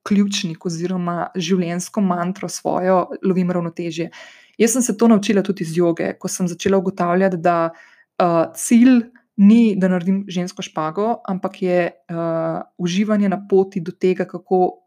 ključnik 0.06 0.66
oziroma 0.66 1.30
življenjsko 1.36 2.02
mantro 2.04 2.48
svojo, 2.48 3.06
lovim 3.22 3.50
ravnotežje. 3.50 4.10
Jaz 4.58 4.76
sem 4.76 4.82
se 4.82 4.96
to 4.98 5.08
naučila 5.08 5.42
tudi 5.42 5.64
iz 5.64 5.76
joge, 5.76 6.12
ko 6.18 6.28
sem 6.28 6.48
začela 6.48 6.78
ugotavljati, 6.78 7.38
da 7.40 7.70
uh, 7.72 8.52
cilj 8.58 9.00
ni, 9.42 9.74
da 9.76 9.88
naredim 9.88 10.24
žensko 10.28 10.62
špago, 10.62 11.22
ampak 11.28 11.62
je 11.62 11.78
uh, 11.88 12.62
uživanje 12.78 13.30
na 13.32 13.40
poti 13.48 13.80
do 13.80 13.92
tega, 13.92 14.26
kako, 14.28 14.82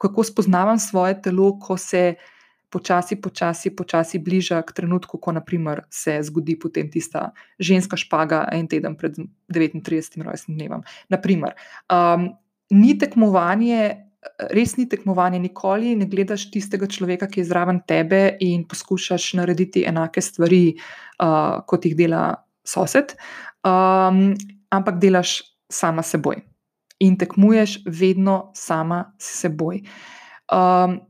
kako 0.00 0.24
spoznavam 0.24 0.78
svoje 0.78 1.20
telo, 1.22 1.52
ko 1.60 1.76
se 1.76 2.14
počasi, 2.74 3.20
počasi, 3.22 3.70
počasi 3.70 4.18
bliža 4.18 4.62
k 4.66 4.74
trenutku, 4.74 5.18
ko 5.22 5.32
naprimer, 5.32 5.84
se 5.90 6.16
zgodi 6.26 6.56
potem 6.58 6.90
tista 6.90 7.30
ženska 7.58 7.96
špaga 7.96 8.48
en 8.50 8.66
teden 8.66 8.96
pred 8.98 9.14
39. 9.46 10.24
rojstnim 10.24 10.58
dnevom. 10.58 10.82
Naprimer, 11.08 11.54
um, 11.86 12.32
ni 12.74 12.96
tekmovanje 12.98 14.10
res 14.50 14.76
ni 14.76 14.86
tekmovanje, 14.88 15.38
nikoli 15.42 15.94
ne 15.96 16.08
gledaš 16.10 16.48
tistega 16.52 16.88
človeka, 16.90 17.28
ki 17.30 17.42
je 17.42 17.48
zraven 17.48 17.80
tebe 17.88 18.36
in 18.44 18.64
poskušaš 18.68 19.34
narediti 19.40 19.84
enake 19.88 20.22
stvari, 20.24 20.64
uh, 21.22 21.62
kot 21.68 21.86
jih 21.86 21.96
dela 21.98 22.26
sosed, 22.64 23.16
um, 23.66 24.32
ampak 24.72 25.00
delaš 25.02 25.40
sama 25.70 26.02
seboj 26.02 26.42
in 27.04 27.18
tekmuješ 27.18 27.82
vedno 27.86 28.52
sama 28.54 29.04
s 29.18 29.40
seboj. 29.42 29.82
Um, 30.52 31.00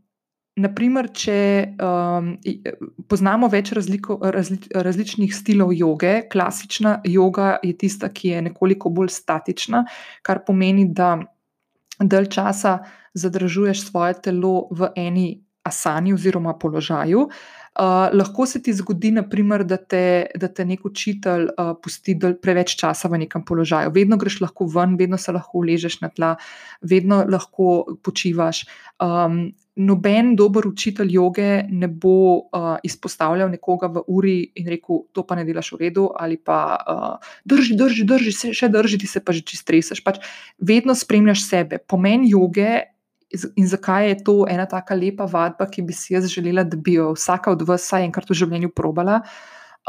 Naprimer, 0.54 1.08
če 1.10 1.36
um, 1.82 2.28
poznamo 3.10 3.48
več 3.50 3.72
razliko, 3.74 4.20
razli, 4.22 4.60
različnih 4.70 5.32
stilov 5.34 5.72
joge, 5.74 6.12
klasična 6.30 7.00
joga 7.10 7.56
je 7.66 7.72
tista, 7.74 8.06
ki 8.14 8.28
je 8.36 8.42
nekoliko 8.52 8.92
bolj 8.94 9.10
statična, 9.16 9.82
kar 10.22 10.44
pomeni, 10.46 10.84
da 10.94 11.16
dalj 12.00 12.26
časa 12.34 12.78
zadržuješ 13.14 13.86
svoje 13.90 14.14
telo 14.22 14.68
v 14.70 14.90
eni 14.96 15.44
asani 15.64 16.12
oziroma 16.12 16.58
položaju. 16.58 17.28
Uh, 17.74 18.06
lahko 18.14 18.46
se 18.46 18.60
ti 18.62 18.70
zgodi, 18.72 19.10
naprimer, 19.10 19.64
da, 19.66 19.76
te, 19.76 20.30
da 20.38 20.46
te 20.46 20.62
nek 20.62 20.84
učitelj 20.86 21.48
uh, 21.50 21.72
pusti 21.82 22.14
preveč 22.42 22.76
časa 22.78 23.10
v 23.10 23.24
nekem 23.24 23.42
položaju. 23.42 23.90
Vedno 23.90 24.14
greš 24.20 24.38
lahko 24.44 24.68
ven, 24.70 24.94
vedno 24.94 25.18
se 25.18 25.34
lahko 25.34 25.58
uležeš 25.58 25.98
na 26.04 26.12
tla, 26.14 26.36
vedno 26.86 27.24
lahko 27.26 27.98
počivaš. 28.06 28.62
Um, 29.02 29.48
noben 29.74 30.36
dober 30.38 30.68
učitelj 30.70 31.10
joge 31.16 31.64
ne 31.66 31.88
bo 31.90 32.14
uh, 32.38 32.76
izpostavljal 32.86 33.50
nekoga 33.50 33.90
v 33.90 34.04
uri 34.06 34.36
in 34.54 34.70
rekel: 34.70 35.02
To 35.10 35.26
pa 35.26 35.34
ne 35.34 35.42
delaš 35.42 35.72
v 35.74 35.82
redu, 35.82 36.08
ali 36.14 36.38
pa 36.38 36.78
uh, 36.78 37.34
drži, 37.42 37.74
drži, 37.74 38.06
drži, 38.06 38.38
se, 38.38 38.54
še 38.54 38.70
drži, 38.70 39.02
ti 39.02 39.10
se 39.10 39.18
pa 39.18 39.34
že 39.34 39.42
čistreseš. 39.42 40.04
Pač 40.06 40.22
vedno 40.62 40.94
spremljaš 40.94 41.42
sebe. 41.48 41.82
Pomen 41.82 42.22
joge. 42.22 42.93
In 43.56 43.66
zakaj 43.68 44.08
je 44.08 44.16
to 44.24 44.36
ena 44.50 44.66
tako 44.70 44.96
lepa 44.98 45.26
vadba, 45.30 45.66
ki 45.70 45.82
bi 45.82 45.96
si 45.96 46.14
jaz 46.14 46.28
želela, 46.30 46.64
da 46.64 46.76
bi 46.76 46.98
jo 46.98 47.12
vsaka 47.16 47.52
od 47.52 47.62
vas 47.68 47.86
vsaj 47.86 48.06
enkrat 48.06 48.30
v 48.30 48.38
življenju 48.38 48.72
probala? 48.76 49.20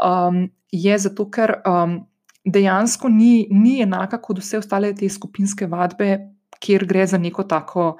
Um, 0.02 0.46
je 0.72 0.98
zato, 0.98 1.28
ker 1.30 1.58
um, 1.66 2.00
dejansko 2.44 3.08
ni, 3.08 3.46
ni 3.50 3.80
enaka 3.82 4.18
kot 4.22 4.40
vse 4.42 4.60
ostale 4.60 4.92
te 4.94 5.08
skupinske 5.10 5.68
vadbe, 5.70 6.18
kjer 6.62 6.86
gre 6.88 7.06
za 7.06 7.18
neko 7.18 7.44
tako 7.48 7.96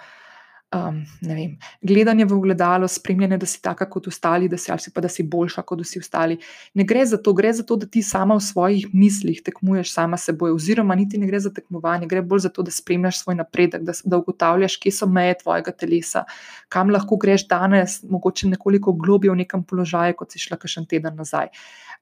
um, 0.77 0.99
vem, 1.23 1.57
gledanje 1.83 2.25
v 2.25 2.35
ogledalo, 2.37 2.89
spremljanje, 2.89 3.39
da 3.39 3.47
si 3.47 3.63
taka 3.63 3.87
kot 3.91 4.09
ostali, 4.09 4.49
da 4.49 4.59
si, 4.59 4.71
ali 4.73 4.93
pa 4.95 5.01
da 5.01 5.09
si 5.09 5.23
boljša 5.23 5.63
kot 5.63 5.81
vsi 5.81 6.01
ostali. 6.03 6.37
Ne 6.75 6.85
gre 6.85 7.07
za 7.07 7.17
to, 7.17 7.33
gre 7.33 7.53
za 7.53 7.65
to, 7.67 7.77
da 7.77 7.87
ti 7.87 8.03
sama 8.03 8.37
v 8.37 8.45
svojih 8.45 8.87
mislih 8.93 9.41
tekmuješ 9.45 9.93
sama 9.93 10.17
seboj, 10.17 10.55
oziroma 10.57 10.95
niti 10.95 11.19
ne 11.19 11.27
gre 11.27 11.41
za 11.41 11.53
tekmovanje, 11.55 12.07
gre 12.07 12.23
bolj 12.23 12.47
za 12.47 12.53
to, 12.53 12.63
da 12.63 12.71
spremljaš 12.71 13.23
svoj 13.23 13.39
napredek, 13.41 13.83
da, 13.83 13.97
da 14.05 14.21
ugotavljaš, 14.21 14.77
kje 14.83 14.93
so 14.93 15.09
meje 15.09 15.39
tvojega 15.43 15.73
telesa, 15.73 16.25
kam 16.69 16.93
lahko 16.95 17.17
greš 17.17 17.49
danes, 17.49 18.03
mogoče 18.03 18.53
nekoliko 18.53 18.93
globje 18.93 19.33
v 19.33 19.43
nekem 19.43 19.65
položaju, 19.65 20.15
kot 20.19 20.33
si 20.33 20.43
šla 20.43 20.61
kakšen 20.61 20.87
teden 20.87 21.17
nazaj. 21.17 21.53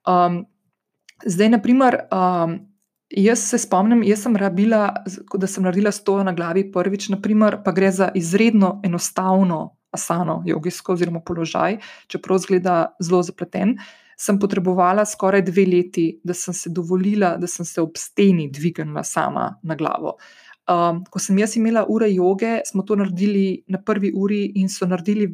Um, 0.07 0.45
zdaj, 1.25 1.57
naprimer. 1.59 2.05
Um, 2.13 2.74
Jaz 3.11 3.39
se 3.51 3.59
spomnim, 3.59 4.03
jaz 4.03 4.23
sem 4.25 4.37
rabila, 4.37 4.89
da 5.39 5.47
sem 5.47 5.63
naredila 5.65 5.93
stojo 5.93 6.25
na 6.25 6.33
glavi 6.33 6.65
prvič, 6.73 7.11
naprimer, 7.13 7.59
pa 7.65 7.73
gre 7.73 7.91
za 7.93 8.09
izredno 8.15 8.81
enostavno 8.85 9.77
asano, 9.95 10.43
jogijsko 10.47 10.93
oziroma 10.93 11.21
položaj, 11.21 11.79
čeprav 12.09 12.39
zgleda 12.39 12.79
zelo 13.01 13.23
zapleten. 13.23 13.77
Sem 14.19 14.39
potrebovala 14.39 15.05
skoraj 15.07 15.43
dve 15.43 15.67
leti, 15.67 16.07
da 16.25 16.35
sem 16.35 16.55
se 16.55 16.71
dovolila, 16.71 17.37
da 17.37 17.47
sem 17.51 17.67
se 17.67 17.83
ob 17.83 17.99
steni 17.99 18.49
dvignila 18.51 19.03
sama 19.05 19.55
na 19.63 19.75
glavo. 19.75 20.17
Um, 20.71 21.03
ko 21.11 21.21
sem 21.21 21.39
jaz 21.39 21.57
imela 21.59 21.85
ure 21.91 22.09
joge, 22.13 22.61
smo 22.67 22.83
to 22.83 22.97
naredili 22.97 23.65
na 23.69 23.83
prvi 23.83 24.13
uri 24.17 24.47
in 24.57 24.71
so 24.73 24.87
naredili 24.87 25.29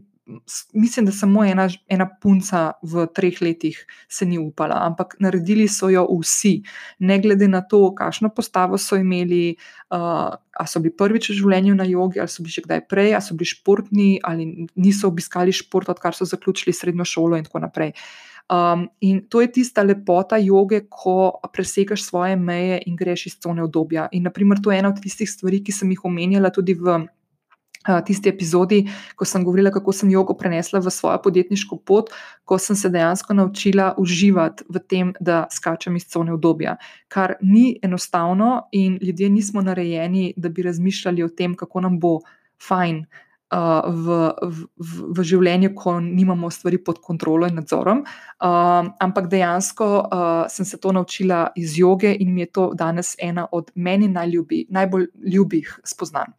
mislim, 0.72 1.06
da 1.06 1.12
samo 1.12 1.44
ena, 1.44 1.68
ena 1.88 2.06
punca 2.22 2.72
v 2.82 3.06
treh 3.14 3.42
letih 3.42 3.78
se 4.08 4.26
ni 4.26 4.38
upala, 4.38 4.78
ampak 4.86 5.16
naredili 5.18 5.68
so 5.68 5.88
jo 5.90 6.06
vsi, 6.20 6.62
ne 6.98 7.18
glede 7.18 7.48
na 7.48 7.60
to, 7.60 7.94
kakšno 7.94 8.32
postavo 8.34 8.78
so 8.78 8.96
imeli, 8.96 9.56
uh, 9.90 10.30
ali 10.52 10.68
so 10.68 10.80
bili 10.80 10.96
prvič 10.96 11.30
v 11.30 11.38
življenju 11.42 11.76
na 11.78 11.86
jogi, 11.88 12.20
ali 12.20 12.32
so 12.32 12.42
bili 12.42 12.56
še 12.56 12.66
kdaj 12.66 12.86
prej, 12.90 13.14
ali 13.14 13.26
so 13.26 13.36
bili 13.36 13.52
športni, 13.52 14.10
ali 14.24 14.48
niso 14.74 15.08
obiskali 15.08 15.52
šport, 15.52 15.88
odkar 15.92 16.16
so 16.16 16.28
zaključili 16.28 16.76
srednjo 16.76 17.04
šolo 17.04 17.40
in 17.40 17.48
tako 17.48 17.64
naprej. 17.66 17.94
Um, 18.50 18.88
in 19.00 19.22
to 19.30 19.40
je 19.40 19.52
tista 19.52 19.82
lepota 19.86 20.36
joge, 20.42 20.80
ko 20.90 21.38
presekaš 21.52 22.02
svoje 22.02 22.36
meje 22.36 22.80
in 22.86 22.96
greš 22.98 23.26
iz 23.26 23.36
cone 23.38 23.62
obdobja. 23.62 24.08
In, 24.12 24.24
naprimer, 24.26 24.58
to 24.62 24.72
je 24.72 24.78
ena 24.82 24.90
od 24.90 24.98
tistih 24.98 25.30
stvari, 25.30 25.62
ki 25.62 25.72
sem 25.72 25.90
jih 25.94 26.02
omenjala 26.04 26.50
tudi 26.50 26.74
v 26.74 26.98
tisti 28.04 28.28
epizodi, 28.28 28.84
ko 29.16 29.24
sem 29.24 29.44
govorila, 29.44 29.70
kako 29.72 29.92
sem 29.92 30.10
jogo 30.10 30.34
prenesla 30.36 30.80
v 30.80 30.92
svojo 30.92 31.20
podjetniško 31.22 31.78
pot, 31.86 32.10
ko 32.44 32.58
sem 32.58 32.76
se 32.76 32.90
dejansko 32.92 33.34
naučila 33.34 33.94
uživati 33.98 34.64
v 34.68 34.82
tem, 34.88 35.14
da 35.20 35.46
skačem 35.52 35.96
iz 35.96 36.06
cone 36.08 36.32
obdobja. 36.32 36.76
Kar 37.08 37.34
ni 37.40 37.78
enostavno, 37.82 38.68
in 38.72 38.98
ljudje 39.02 39.30
nismo 39.30 39.62
narejeni, 39.62 40.34
da 40.36 40.48
bi 40.48 40.62
razmišljali 40.62 41.24
o 41.24 41.28
tem, 41.28 41.56
kako 41.56 41.80
nam 41.80 41.98
bo 42.00 42.18
fajn. 42.68 43.04
Uh, 43.50 43.82
v, 43.90 44.16
v, 44.78 45.06
v 45.10 45.22
življenju, 45.26 45.72
ko 45.74 45.96
nimamo 45.98 46.52
stvari 46.54 46.78
pod 46.86 47.00
kontrolo 47.02 47.48
in 47.50 47.56
nadzorom. 47.58 48.04
Uh, 48.38 48.92
ampak 49.02 49.26
dejansko 49.26 49.88
uh, 49.98 50.26
sem 50.46 50.68
se 50.68 50.78
to 50.78 50.92
naučila 50.94 51.48
iz 51.58 51.74
joge 51.74 52.14
in 52.14 52.30
mi 52.30 52.44
je 52.44 52.52
to 52.54 52.70
danes 52.78 53.16
ena 53.18 53.48
od 53.50 53.72
meni 53.74 54.06
najljubi, 54.06 54.68
najbolj 54.70 55.08
ljubih 55.34 55.80
spoznanj. 55.82 56.30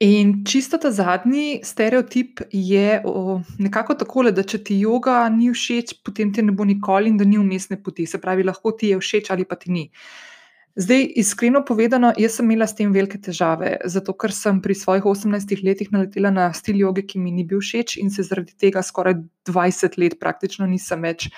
In 0.00 0.44
čisto 0.44 0.76
ta 0.78 0.90
zadnji 0.92 1.60
stereotip 1.64 2.40
je 2.52 3.02
o, 3.04 3.40
nekako 3.58 3.94
tako, 3.94 4.26
da 4.28 4.42
če 4.44 4.58
ti 4.60 4.74
yoga 4.82 5.22
ni 5.32 5.48
všeč, 5.48 5.94
potem 6.04 6.34
ti 6.36 6.42
ne 6.44 6.52
bo 6.52 6.66
nikoli 6.68 7.08
in 7.08 7.16
da 7.16 7.24
ni 7.24 7.38
umestne 7.40 7.78
poti. 7.82 8.04
Se 8.06 8.20
pravi, 8.20 8.44
lahko 8.44 8.74
ti 8.76 8.90
je 8.92 8.98
všeč 9.00 9.30
ali 9.32 9.46
pa 9.48 9.56
ti 9.56 9.72
ni. 9.72 9.86
Zdaj, 10.76 11.06
iskreno 11.16 11.62
povedano, 11.64 12.10
jaz 12.20 12.34
sem 12.36 12.44
imela 12.44 12.66
s 12.68 12.76
tem 12.76 12.90
velike 12.92 13.16
težave, 13.24 13.78
zato 13.88 14.12
ker 14.12 14.34
sem 14.36 14.58
pri 14.60 14.74
svojih 14.76 15.06
18 15.08 15.62
letih 15.64 15.88
naletela 15.88 16.28
na 16.28 16.50
stil 16.52 16.82
joge, 16.82 17.06
ki 17.08 17.16
mi 17.16 17.32
ni 17.32 17.46
bil 17.48 17.62
všeč 17.64 17.96
in 18.02 18.12
se 18.12 18.26
zaradi 18.28 18.52
tega 18.60 18.82
skoraj 18.84 19.16
20 19.48 19.96
let 19.96 20.18
praktično 20.20 20.68
nisem 20.68 21.08
več 21.08 21.30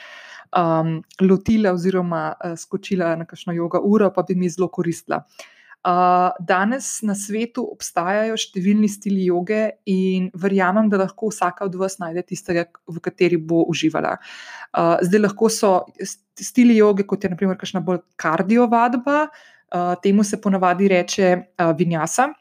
um, 0.51 0.99
lotila 1.23 1.77
oziroma 1.79 2.33
uh, 2.35 2.59
skočila 2.59 3.14
na 3.23 3.29
kakšno 3.31 3.55
yoga 3.55 3.79
uro, 3.79 4.11
pa 4.11 4.27
bi 4.27 4.35
mi 4.35 4.51
zelo 4.51 4.66
koristila. 4.66 5.23
Danes 5.84 6.86
na 7.06 7.14
svetu 7.14 7.62
obstajajo 7.70 8.34
številni 8.36 8.88
stili 8.90 9.28
joge 9.28 9.78
in 9.86 10.26
verjamem, 10.34 10.88
da 10.90 10.98
lahko 11.04 11.30
vsaka 11.30 11.64
od 11.68 11.76
vas 11.78 11.98
najde 12.02 12.24
tistega, 12.26 12.66
v 12.66 13.00
kateri 13.00 13.38
bo 13.38 13.62
uživala. 13.70 14.16
Zdaj 14.74 15.22
lahko 15.22 15.48
so 15.48 15.86
stili 16.38 16.76
joge, 16.76 17.06
kot 17.06 17.24
je 17.24 17.30
naprimer 17.30 17.56
kakšna 17.56 17.84
bolj 17.86 18.02
kardiovadba, 18.18 19.28
temu 20.02 20.26
se 20.26 20.40
ponavadi 20.42 20.90
reče 20.90 21.30
vinjasa. 21.78 22.32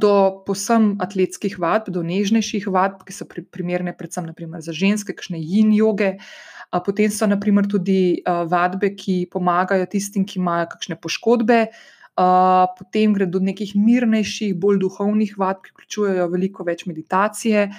Do 0.00 0.12
posem 0.46 0.94
atletskih 1.04 1.58
vadb, 1.60 1.90
do 1.92 2.04
nežnejših 2.04 2.68
vadb, 2.72 3.02
ki 3.04 3.16
so 3.16 3.26
primerne 3.28 3.92
predvsem 3.96 4.28
za 4.60 4.72
ženske, 4.72 5.16
kakšne 5.16 5.40
jin 5.40 5.72
joge, 5.76 6.18
Potem 6.70 7.10
so 7.10 7.26
naprimer 7.26 7.66
tudi 7.66 8.22
vadbe, 8.24 8.92
ki 8.94 9.26
pomagajo 9.32 9.88
tistim, 9.90 10.22
ki 10.22 10.38
imajo 10.38 10.68
kakšne 10.70 10.94
poškodbe. 11.02 11.66
Potem 12.78 13.14
gre 13.16 13.26
do 13.26 13.40
nekih 13.40 13.72
mirnejših, 13.76 14.54
bolj 14.60 14.80
duhovnih 14.82 15.36
vad, 15.38 15.62
ki 15.64 15.72
vključujejo 15.74 16.28
veliko 16.32 16.66
več 16.66 16.86
meditacije. 16.86 17.70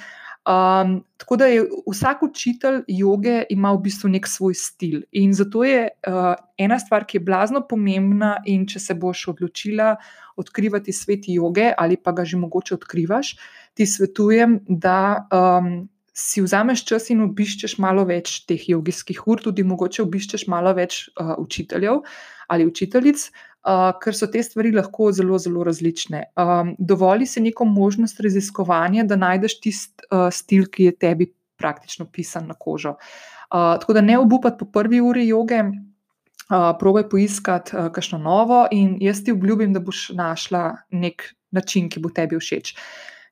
Um, 0.41 1.03
tako 1.21 1.35
da 1.37 1.45
je 1.45 1.67
vsak 1.85 2.23
učitelj 2.23 2.79
joge 2.87 3.43
ima 3.53 3.69
v 3.75 3.81
bistvu 3.83 4.09
nek 4.09 4.25
svoj 4.27 4.55
stil. 4.57 5.03
In 5.11 5.35
zato 5.37 5.61
je 5.63 5.83
uh, 6.07 6.33
ena 6.57 6.79
stvar, 6.81 7.05
ki 7.05 7.19
je 7.19 7.25
blazno 7.27 7.61
pomembna, 7.69 8.39
in 8.49 8.65
če 8.65 8.81
se 8.81 8.95
boš 8.97 9.27
odločila 9.35 9.93
odkrivati 10.41 10.93
svet 10.93 11.29
joge, 11.29 11.69
ali 11.77 11.97
pa 11.97 12.15
ga 12.17 12.25
že 12.25 12.41
mogoče 12.41 12.73
odkrivaš, 12.79 13.35
ti 13.77 13.85
svetujem, 13.85 14.63
da 14.65 15.27
um, 15.29 15.85
si 16.13 16.41
vzameš 16.43 16.83
čas 16.85 17.09
in 17.13 17.23
obiščeš 17.23 17.77
malo 17.79 18.03
več 18.07 18.41
teh 18.49 18.63
jogijskih 18.69 19.21
ur, 19.31 19.41
tudi 19.41 19.63
mogoče 19.63 20.03
obiščeš 20.03 20.47
malo 20.51 20.73
več 20.75 21.05
uh, 21.15 21.37
učiteljev 21.39 22.03
ali 22.51 22.67
učiteljic. 22.67 23.29
Uh, 23.61 23.91
ker 24.01 24.15
so 24.17 24.25
te 24.25 24.41
stvari 24.41 24.71
lahko 24.73 25.11
zelo, 25.13 25.37
zelo 25.37 25.61
različne. 25.63 26.23
Um, 26.33 26.71
dovoli 26.81 27.27
se 27.29 27.43
neko 27.45 27.67
možnost 27.69 28.19
raziskovanja, 28.25 29.05
da 29.05 29.19
najdeš 29.21 29.59
tisti 29.61 30.07
uh, 30.09 30.31
stil, 30.33 30.65
ki 30.65 30.89
je 30.89 30.95
tebi 30.97 31.27
praktično 31.61 32.07
pisan 32.09 32.49
na 32.49 32.57
kožo. 32.57 32.95
Uh, 32.97 33.77
tako 33.77 33.93
da 33.93 34.01
ne 34.01 34.17
obupati 34.17 34.57
po 34.57 34.65
prvi 34.65 35.01
uri 35.05 35.27
joge, 35.27 35.61
uh, 35.61 36.71
probaj 36.79 37.05
poiskati 37.13 37.77
uh, 37.77 37.91
kakšno 37.93 38.17
novo, 38.17 38.63
in 38.73 38.95
jaz 38.97 39.21
ti 39.23 39.37
obljubim, 39.37 39.77
da 39.77 39.79
boš 39.79 40.09
našla 40.17 40.63
nek 40.89 41.29
način, 41.51 41.89
ki 41.89 42.01
bo 42.01 42.09
tebi 42.09 42.41
všeč. 42.41 42.73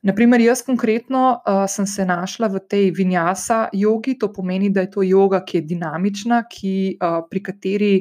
Naprimer, 0.01 0.39
jaz 0.39 0.61
konkretno 0.63 1.41
uh, 1.43 1.65
sem 1.67 1.87
se 1.87 2.05
znašla 2.07 2.47
v 2.47 2.59
tej 2.63 2.91
vinjasa 2.95 3.67
jogi, 3.73 4.15
to 4.19 4.31
pomeni, 4.33 4.69
da 4.71 4.85
je 4.85 4.91
to 4.95 5.03
yoga, 5.03 5.41
ki 5.43 5.59
je 5.59 5.67
dinamična, 5.73 6.43
ki, 6.47 6.75
uh, 7.01 7.21
pri 7.29 7.43
kateri 7.43 7.93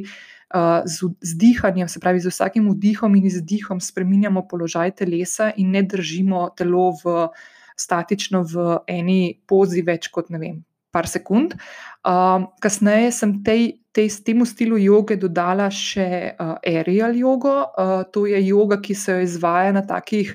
z, 0.84 1.08
z 1.20 1.36
dihanjem, 1.36 1.88
se 1.88 2.00
pravi, 2.00 2.20
z 2.20 2.32
vsakim 2.32 2.70
vdihom 2.70 3.16
in 3.16 3.26
izdihom, 3.26 3.80
spremenjamo 3.80 4.46
položaj 4.48 4.94
telesa 4.96 5.52
in 5.56 5.70
ne 5.70 5.82
držimo 5.82 6.48
telo 6.56 6.92
v, 7.04 7.28
statično 7.76 8.42
v 8.42 8.78
eni 8.88 9.38
pozi 9.46 9.82
več 9.82 10.08
kot 10.08 10.30
ne 10.30 10.40
vem. 10.40 10.56
Par 10.90 11.06
sekund. 11.06 11.52
Uh, 12.00 12.48
kasneje 12.64 13.12
sem 13.12 13.34
tej, 13.44 13.84
tej, 13.92 14.08
temu 14.24 14.46
stilu 14.48 14.78
joge 14.80 15.18
dodala 15.20 15.68
še 15.70 16.32
uh, 16.32 16.56
aerial 16.64 17.12
jogo. 17.12 17.52
Uh, 17.76 18.08
to 18.08 18.24
je 18.26 18.40
joga, 18.46 18.80
ki 18.80 18.96
se 18.96 19.12
jo 19.12 19.20
izvaja 19.20 19.74
na 19.76 19.84
takih. 19.84 20.32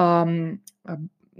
Um, 0.00 0.62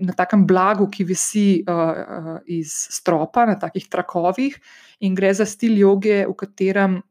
Na 0.02 0.14
takem 0.16 0.46
blagu, 0.48 0.87
ki 0.88 1.05
visi 1.05 1.46
uh, 1.68 1.72
uh, 1.76 2.37
iz 2.48 2.72
stropa, 2.90 3.44
na 3.46 3.59
takih 3.61 3.85
trakovih, 3.92 4.57
in 5.05 5.14
gre 5.14 5.35
za 5.37 5.44
stil 5.46 5.76
joge, 5.78 6.22
v 6.24 6.35
katerem 6.38 7.02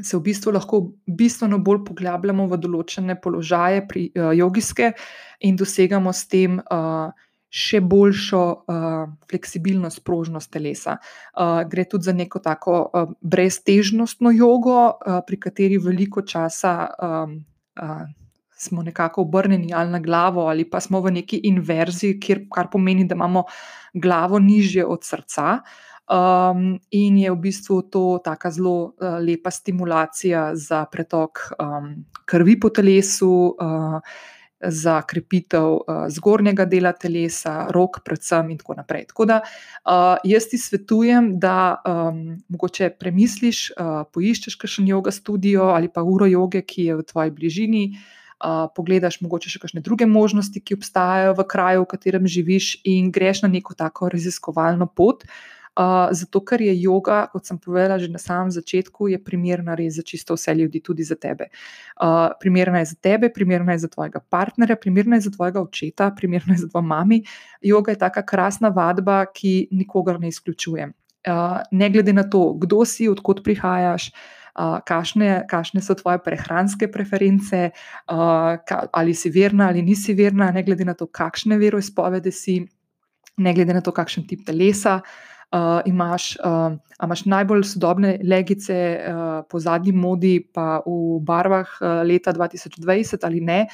se 0.00 0.16
v 0.16 0.22
bistvu 0.30 0.54
lahko 0.54 0.80
bistveno 1.04 1.58
bolj 1.58 1.82
poglabljamo 1.90 2.46
v 2.48 2.58
določene 2.62 3.18
položaje, 3.20 3.82
pri 3.90 4.08
uh, 4.14 4.30
jogijske, 4.36 4.92
in 5.44 5.58
dosegamo 5.58 6.14
s 6.14 6.24
tem 6.32 6.58
uh, 6.62 7.10
še 7.48 7.80
boljšo 7.80 8.40
uh, 8.40 9.08
fleksibilnost, 9.30 10.02
prožnost 10.04 10.52
telesa. 10.52 10.98
Uh, 11.32 11.64
gre 11.68 11.84
tudi 11.88 12.08
za 12.08 12.12
neko 12.12 12.42
tako 12.44 12.78
uh, 12.86 13.12
breztežnostno 13.20 14.32
jogo, 14.36 14.78
uh, 14.92 15.20
pri 15.26 15.40
kateri 15.40 15.80
veliko 15.80 16.22
časa. 16.22 16.74
Um, 17.00 17.38
uh, 17.80 18.04
Smo 18.58 18.82
nekako 18.82 19.22
obrnjeni 19.22 19.74
ali 19.74 19.90
na 19.90 20.00
glavo, 20.00 20.48
ali 20.48 20.64
pa 20.70 20.80
smo 20.80 21.00
v 21.00 21.12
neki 21.20 21.40
inverziji, 21.44 22.20
kjer, 22.20 22.46
kar 22.54 22.70
pomeni, 22.72 23.04
da 23.04 23.14
imamo 23.14 23.44
glavo 23.94 24.38
nižje 24.38 24.86
od 24.86 25.04
srca. 25.04 25.60
Um, 26.08 26.78
in 26.90 27.18
je 27.20 27.30
v 27.30 27.36
bistvu 27.36 27.82
to 27.92 28.16
tako 28.24 28.50
zelo 28.50 28.76
uh, 28.96 29.20
lepa 29.20 29.50
stimulacija 29.50 30.56
za 30.56 30.86
pretok 30.88 31.52
um, 31.60 32.04
krvi 32.24 32.56
po 32.60 32.70
telesu, 32.72 33.52
uh, 33.60 34.00
za 34.60 35.02
krepitev 35.02 35.64
uh, 35.64 36.08
zgornjega 36.08 36.64
dela 36.64 36.92
telesa, 36.92 37.68
rok, 37.70 38.00
predvsem, 38.04 38.50
in 38.50 38.58
tako 38.58 38.74
naprej. 38.80 39.04
Tako 39.12 39.24
da 39.28 39.40
uh, 39.44 40.16
jaz 40.24 40.48
ti 40.48 40.58
svetujem, 40.58 41.34
da 41.38 41.76
um, 41.84 42.38
mogoče 42.48 42.90
premisliš, 42.98 43.68
uh, 43.76 44.02
poiščeš 44.12 44.56
kakšen 44.56 44.88
yoga 44.88 45.12
studio 45.12 45.68
ali 45.76 45.92
pa 45.92 46.02
uro 46.02 46.26
joge, 46.26 46.64
ki 46.64 46.88
je 46.88 46.96
v 46.96 47.04
tvoji 47.04 47.30
bližini. 47.36 47.84
Uh, 47.92 48.18
pogledaš, 48.74 49.20
mogoče 49.20 49.50
še 49.50 49.60
kakšne 49.62 49.82
druge 49.84 50.06
možnosti, 50.06 50.60
ki 50.60 50.78
obstajajo 50.78 51.36
v 51.38 51.46
kraju, 51.50 51.84
v 51.84 51.92
katerem 51.92 52.26
živiš, 52.30 52.78
in 52.86 53.12
greš 53.14 53.42
na 53.44 53.52
neko 53.52 53.74
tako 53.78 54.10
raziskovalno 54.14 54.86
pot. 54.86 55.26
Uh, 55.78 56.10
zato 56.10 56.40
ker 56.42 56.58
je 56.58 56.72
yoga, 56.74 57.20
kot 57.30 57.46
sem 57.46 57.54
povedala 57.54 58.00
že 58.02 58.10
na 58.10 58.18
samem 58.18 58.50
začetku, 58.50 59.14
je 59.14 59.18
primerna 59.22 59.76
res 59.78 59.94
za 59.94 60.02
čisto 60.02 60.34
vse 60.34 60.50
ljudi, 60.58 60.82
tudi 60.82 61.06
za 61.06 61.14
tebe. 61.14 61.52
Uh, 62.02 62.34
primerna 62.42 62.82
je 62.82 62.90
za 62.90 62.96
tebe, 62.98 63.30
primerna 63.30 63.76
je 63.76 63.86
za 63.86 63.90
tvojega 63.92 64.18
partnerja, 64.18 64.74
primerna 64.74 65.22
je 65.22 65.30
za 65.30 65.30
tvojega 65.30 65.62
očeta, 65.62 66.10
primerna 66.10 66.58
je 66.58 66.66
za 66.66 66.68
tvojo 66.68 66.82
mami. 66.82 67.22
Yoga 67.62 67.94
je 67.94 68.02
taka 68.02 68.26
krasna 68.26 68.74
vadba, 68.74 69.22
ki 69.30 69.68
nikogar 69.70 70.18
ne 70.18 70.34
izključuje. 70.34 70.90
Uh, 71.28 71.62
ne 71.70 71.90
glede 71.94 72.10
na 72.12 72.26
to, 72.26 72.58
kdo 72.58 72.82
si, 72.82 73.06
odkot 73.06 73.44
prihajaš. 73.46 74.10
Uh, 74.10 74.37
kašne, 74.86 75.44
kašne 75.50 75.82
so 75.84 75.94
tvoje 75.94 76.18
prehranske 76.24 76.90
preference, 76.90 77.70
uh, 77.70 78.58
ka, 78.66 78.82
ali 78.92 79.14
si 79.14 79.30
verna 79.30 79.68
ali 79.68 79.82
nisi 79.82 80.14
verna, 80.18 80.50
ne 80.50 80.62
glede 80.66 80.84
na 80.84 80.94
to, 80.98 81.06
kakšne 81.06 81.58
veroizpovedi 81.58 82.32
si, 82.34 82.60
ne 83.38 83.54
glede 83.54 83.74
na 83.76 83.84
to, 83.84 83.94
kakšen 83.94 84.26
tip 84.26 84.42
telesa, 84.46 84.98
uh, 84.98 85.28
uh, 85.52 85.80
imaš, 85.86 86.36
uh, 86.44 86.76
imaš 87.04 87.24
najbolj 87.24 87.62
sodobne 87.64 88.18
legice 88.24 88.76
uh, 89.00 89.44
po 89.50 89.60
zadnji 89.60 89.92
modi, 89.92 90.40
pa 90.40 90.80
v 90.86 91.20
barvah 91.24 91.68
uh, 91.80 92.02
leta 92.04 92.32
2020 92.32 93.24
ali 93.24 93.40
ne. 93.40 93.66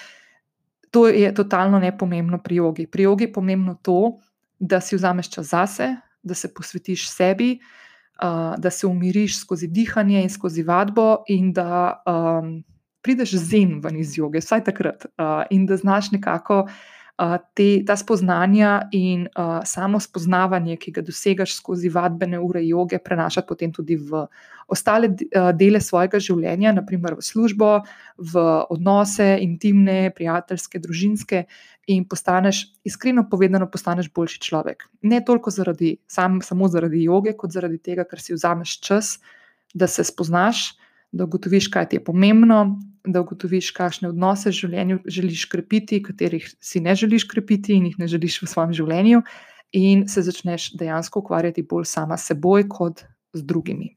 To 0.90 1.08
je 1.08 1.34
totalno 1.34 1.78
nepomembno 1.78 2.38
pri 2.38 2.56
jogi. 2.56 2.86
Pri 2.86 3.02
jogi 3.02 3.24
je 3.24 3.32
pomembno 3.32 3.78
to, 3.82 4.18
da 4.58 4.80
si 4.80 4.96
vzameš 4.96 5.30
čas 5.30 5.46
zase, 5.50 5.96
da 6.22 6.34
se 6.34 6.54
posvetiš 6.54 7.08
sebi, 7.10 7.58
uh, 7.58 7.83
da 8.58 8.70
se 8.70 8.86
umiriš 8.86 9.38
skozi 9.40 9.68
dihanje 9.68 10.22
in 10.22 10.30
skozi 10.30 10.62
vadbo, 10.62 11.24
in 11.28 11.52
da 11.52 12.02
um, 12.06 12.62
prideš 13.02 13.36
zen 13.36 13.80
ven 13.84 13.96
iz 14.00 14.18
joge, 14.18 14.40
vsaj 14.40 14.64
takrat, 14.64 15.06
uh, 15.18 15.42
in 15.50 15.66
da 15.66 15.76
znaš 15.76 16.10
nekako 16.12 16.62
uh, 16.64 16.72
te, 17.54 17.66
ta 17.86 17.94
spoznanja 17.96 18.88
in 18.92 19.28
uh, 19.38 19.60
samo 19.64 20.00
spoznavanje, 20.02 20.76
ki 20.82 20.92
ga 20.96 21.04
dosegaš 21.06 21.54
skozi 21.54 21.88
vadbene 21.88 22.40
ure 22.42 22.62
joge, 22.66 22.98
prenašati 22.98 23.46
potem 23.48 23.72
tudi 23.72 23.96
v 23.96 24.24
ostale 24.66 25.10
dele 25.54 25.80
svojega 25.80 26.18
življenja, 26.18 26.72
naprimer 26.74 27.18
v 27.18 27.22
službo, 27.22 27.70
v 28.18 28.44
odnose, 28.72 29.34
intimne, 29.44 30.10
prijateljske, 30.16 30.80
družinske, 30.80 31.44
in 31.92 32.06
postaneš, 32.08 32.64
iskreno 32.88 33.26
povedano, 33.30 33.68
postaneš 33.70 34.08
boljši 34.10 34.40
človek. 34.40 34.88
Ne 35.02 35.20
toliko 35.20 35.52
zaradi, 35.52 35.98
sam, 36.08 36.40
samo 36.42 36.70
zaradi 36.72 37.04
joge, 37.04 37.36
kot 37.36 37.52
zaradi 37.52 37.78
tega, 37.78 38.08
ker 38.08 38.22
si 38.22 38.34
vzameš 38.34 38.78
čas, 38.80 39.18
da 39.74 39.86
se 39.86 40.06
spoznaš 40.08 40.72
da 41.14 41.24
ugotoviš, 41.24 41.68
kaj 41.68 41.88
ti 41.88 41.96
je 41.96 42.04
pomembno, 42.04 42.80
da 43.04 43.20
ugotoviš, 43.20 43.70
kakšne 43.76 44.08
odnose 44.08 44.48
v 44.48 44.58
življenju 44.58 45.00
želiš 45.06 45.44
krepiti, 45.52 46.02
katerih 46.02 46.46
si 46.60 46.80
ne 46.80 46.94
želiš 46.96 47.26
krepiti 47.28 47.76
in 47.76 47.90
jih 47.90 47.98
ne 48.00 48.08
želiš 48.08 48.40
v 48.42 48.48
svojem 48.48 48.72
življenju, 48.72 49.22
in 49.74 50.06
se 50.08 50.22
začneš 50.22 50.72
dejansko 50.78 51.20
ukvarjati 51.20 51.66
bolj 51.66 51.84
sama 51.90 52.16
s 52.16 52.30
seboj 52.30 52.68
kot 52.68 53.04
z 53.34 53.42
drugimi. 53.42 53.96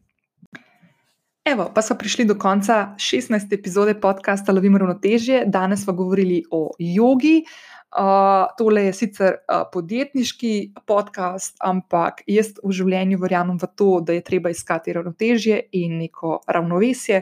Evo, 1.48 1.70
pa 1.76 1.82
smo 1.82 1.96
prišli 1.96 2.26
do 2.26 2.36
konca 2.36 2.96
16. 2.98 3.54
epizode 3.54 3.94
podcasta 4.02 4.52
Lovim 4.52 4.76
ravnotežje. 4.78 5.46
Danes 5.48 5.84
smo 5.84 5.94
govorili 5.94 6.44
o 6.52 6.72
jogi. 6.80 7.46
Uh, 7.88 8.50
tole 8.58 8.82
je 8.84 8.94
sicer 8.94 9.36
uh, 9.48 9.62
podjetniški 9.72 10.74
podcast, 10.86 11.56
ampak 11.64 12.20
jaz 12.28 12.50
v 12.60 12.74
življenju 12.76 13.16
verjamem 13.22 13.56
v 13.62 13.70
to, 13.80 13.88
da 14.04 14.12
je 14.12 14.26
treba 14.28 14.52
iskati 14.52 14.92
ravnotežje 14.92 15.62
in 15.80 15.94
neko 16.02 16.42
ravnovesje, 16.52 17.22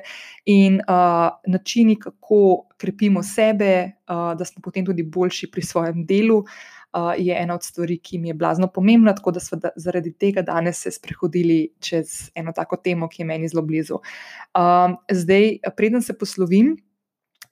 in 0.50 0.80
uh, 0.82 1.38
načini, 1.46 2.00
kako 2.02 2.40
krepimo 2.82 3.22
sebe, 3.24 3.70
uh, 4.10 4.32
da 4.34 4.46
smo 4.46 4.66
potem 4.66 4.88
tudi 4.90 5.06
boljši 5.06 5.52
pri 5.54 5.62
svojem 5.62 6.02
delu, 6.10 6.40
uh, 6.42 7.14
je 7.14 7.38
ena 7.38 7.60
od 7.60 7.64
stvari, 7.64 8.00
ki 8.02 8.18
mi 8.18 8.34
je 8.34 8.40
blazno 8.42 8.66
pomembna. 8.68 9.14
Tako 9.14 9.36
da 9.38 9.46
smo 9.46 9.62
da, 9.62 9.70
zaradi 9.76 10.16
tega 10.18 10.42
danes 10.42 10.82
se 10.82 10.92
sprehodili 10.92 11.76
čez 11.80 12.32
eno 12.36 12.58
tako 12.58 12.82
temo, 12.82 13.06
ki 13.08 13.22
je 13.22 13.30
meni 13.30 13.54
zelo 13.54 13.62
blizu. 13.62 14.02
Uh, 14.02 14.98
zdaj, 15.14 15.60
preden 15.78 16.02
se 16.02 16.18
poslovim 16.18 16.74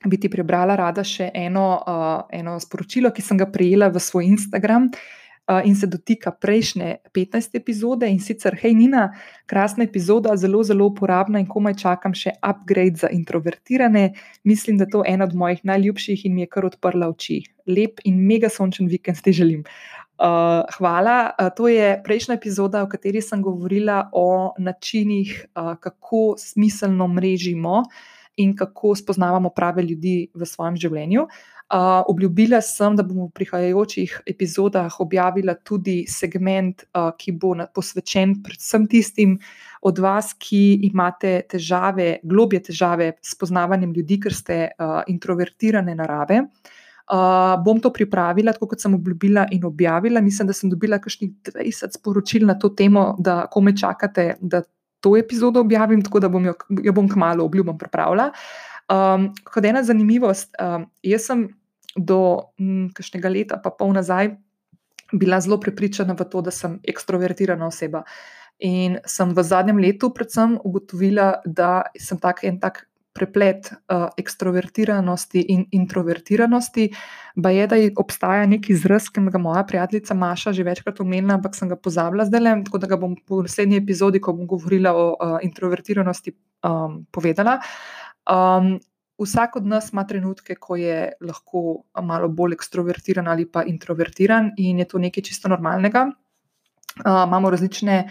bi 0.06 0.20
ti 0.20 0.30
prebrala 0.30 0.76
rada 0.76 1.04
še 1.04 1.30
eno, 1.34 1.68
uh, 1.80 2.24
eno 2.34 2.58
sporočilo, 2.60 3.12
ki 3.13 3.22
sem 3.22 3.39
ga 3.39 3.50
prejela 3.50 3.89
v 3.94 4.02
svoj 4.02 4.30
Instagram. 4.34 4.89
Uh, 5.44 5.60
in 5.68 5.76
se 5.76 5.89
dotika 5.92 6.32
prejšnje 6.32 7.02
15. 7.12 7.58
epizode, 7.60 8.08
in 8.08 8.22
sicer, 8.24 8.56
hej, 8.62 8.72
Nina, 8.80 9.10
krasna 9.44 9.84
epizoda, 9.84 10.38
zelo, 10.39 10.62
zelo 10.63 10.88
uporabna 10.88 11.42
in 11.44 11.50
komaj 11.52 11.76
čakam 11.82 12.16
še 12.16 12.32
upgrade 12.39 13.02
za 13.02 13.10
introvertirane. 13.12 14.13
Mislim, 14.48 14.80
da 14.80 14.88
je 14.88 14.94
to 14.96 15.02
ena 15.04 15.28
od 15.28 15.36
mojih 15.36 15.60
najljubših 15.68 16.24
in 16.30 16.38
mi 16.38 16.46
je 16.46 16.52
kar 16.56 16.70
odprla 16.70 17.12
oči. 17.12 17.42
Lep 17.68 18.00
in 18.08 18.24
mega 18.24 18.48
sončen 18.48 18.88
vikend 18.88 19.20
ti 19.20 19.36
želim. 19.36 19.68
Uh, 20.16 20.63
hvala. 20.78 21.34
Uh, 21.36 21.52
to 21.52 21.68
je 21.68 21.92
prejšnja 22.08 22.39
epizoda, 22.39 22.86
v 22.88 22.94
kateri 22.96 23.20
sem 23.20 23.44
govorila 23.44 24.13
o 24.16 24.56
načinih, 24.56 25.36
uh, 25.60 25.76
kako 25.76 26.39
smiselno 26.39 27.12
mrežimo 27.12 27.82
in 28.38 28.56
kako 28.56 28.96
spoznavamo 28.96 29.50
prave 29.50 29.84
ljudi 29.84 30.28
v 30.34 30.46
svojem 30.46 30.78
življenju. 30.78 31.28
Uh, 31.74 32.04
obljubila 32.12 32.60
sem, 32.62 32.93
da 32.93 33.06
bom 33.08 33.24
v 33.24 33.32
prihajajočih 33.34 34.19
epizodah 34.30 35.00
objavila 35.02 35.56
tudi 35.56 36.04
segment, 36.12 36.84
uh, 36.93 37.10
ki 37.17 37.34
bo 37.39 37.56
posvečen 37.74 38.36
predvsem 38.46 38.86
tistim 38.91 39.38
od 39.82 40.02
vas, 40.04 40.34
ki 40.38 40.86
imate 40.89 41.39
težave, 41.50 42.19
globje 42.24 42.65
težave 42.69 43.13
s 43.24 43.34
poznavanjem 43.39 43.93
ljudi, 43.96 44.19
ker 44.22 44.36
ste 44.36 44.60
uh, 44.69 45.02
introvertirane 45.10 45.96
narave. 45.98 46.43
Uh, 47.04 47.58
bom 47.63 47.82
to 47.82 47.89
pripravila, 47.96 48.54
tako 48.54 48.69
kot 48.76 48.84
sem 48.84 48.93
obljubila 48.93 49.48
in 49.52 49.65
objavila. 49.65 50.22
Mislim, 50.22 50.48
da 50.48 50.54
sem 50.54 50.69
dobila 50.69 51.02
kakšnih 51.02 51.34
20 51.50 51.98
sporočil 51.98 52.46
na 52.46 52.60
to 52.60 52.69
temo, 52.69 53.15
da 53.19 53.48
ko 53.52 53.62
me 53.62 53.74
čakate, 53.78 54.36
da 54.41 54.62
to 55.04 55.18
epizodo 55.20 55.62
objavim, 55.62 56.02
tako 56.04 56.22
da 56.24 56.30
bom 56.32 56.46
jo, 56.48 56.54
jo 56.84 56.94
bom 56.96 57.10
kmalo, 57.10 57.46
obljubim, 57.46 57.78
pripravila. 57.78 58.30
Um, 58.92 59.30
kot 59.48 59.66
ena 59.68 59.84
zanimivost, 59.84 60.54
um, 60.62 60.88
jaz 61.04 61.28
sem 61.28 61.48
do 61.96 62.20
nekaj 62.58 63.32
leta, 63.32 63.60
pa 63.62 63.72
pol 63.76 63.94
nazaj, 63.96 64.34
bila 65.13 65.39
zelo 65.44 65.60
prepričana 65.62 66.16
v 66.18 66.26
to, 66.30 66.42
da 66.42 66.52
sem 66.52 66.80
ekstrovertirana 66.89 67.68
oseba. 67.68 68.04
In 68.63 68.98
sem 69.10 69.34
v 69.36 69.44
zadnjem 69.44 69.82
letu, 69.82 70.10
predvsem, 70.13 70.58
ugotovila, 70.63 71.44
da 71.46 71.84
sem 72.00 72.18
tak 72.22 72.44
en 72.48 72.60
tak 72.60 72.86
preplet 73.13 73.69
uh, 73.71 74.08
ekstrovertiranosti 74.17 75.45
in 75.54 75.65
introvertiranosti. 75.71 76.89
Pa 77.43 77.49
je, 77.54 77.67
da 77.67 77.78
obstaja 77.97 78.45
neki 78.49 78.73
izraz, 78.73 79.10
ki 79.13 79.21
ga 79.32 79.41
moja 79.41 79.63
prijateljica 79.69 80.13
Maša 80.13 80.54
že 80.54 80.65
večkrat 80.65 80.99
omenila, 81.02 81.38
ampak 81.38 81.56
sem 81.56 81.69
ga 81.69 81.76
pozabila 81.76 82.26
zdaj, 82.26 82.63
tako 82.65 82.82
da 82.82 82.89
ga 82.89 82.97
bom 82.97 83.15
v 83.15 83.43
naslednji 83.45 83.78
epizodi, 83.82 84.21
ko 84.21 84.34
bom 84.34 84.47
govorila 84.49 84.93
o 84.93 85.06
uh, 85.13 85.38
introvertiranosti, 85.45 86.36
um, 86.65 87.04
povedala. 87.12 87.60
Um, 88.30 88.80
vsak 89.21 89.56
od 89.56 89.65
nas 89.65 89.91
ima 89.93 90.04
trenutke, 90.08 90.56
ko 90.56 90.76
je 90.76 91.13
lahko 91.21 91.84
malo 92.02 92.30
bolj 92.30 92.58
ekstrovertiran 92.58 93.28
ali 93.28 93.45
pa 93.45 93.63
introvertiran, 93.63 94.52
in 94.58 94.80
je 94.80 94.89
to 94.89 95.02
nekaj 95.02 95.23
čisto 95.23 95.49
normalnega. 95.49 96.10
Uh, 97.06 97.23
imamo 97.26 97.49
različne 97.49 98.04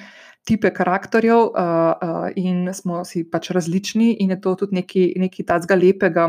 tipe 0.45 0.71
karakterjev, 0.75 1.39
uh, 1.39 1.93
uh, 2.03 2.27
in 2.37 2.67
smo 2.75 3.05
si 3.07 3.23
pač 3.29 3.53
različni, 3.55 4.17
in 4.21 4.35
je 4.35 4.41
to 4.43 4.55
tudi 4.65 4.81
nekaj, 4.81 5.13
nekaj 5.23 5.47
tacga 5.47 5.79
lepega 5.79 6.27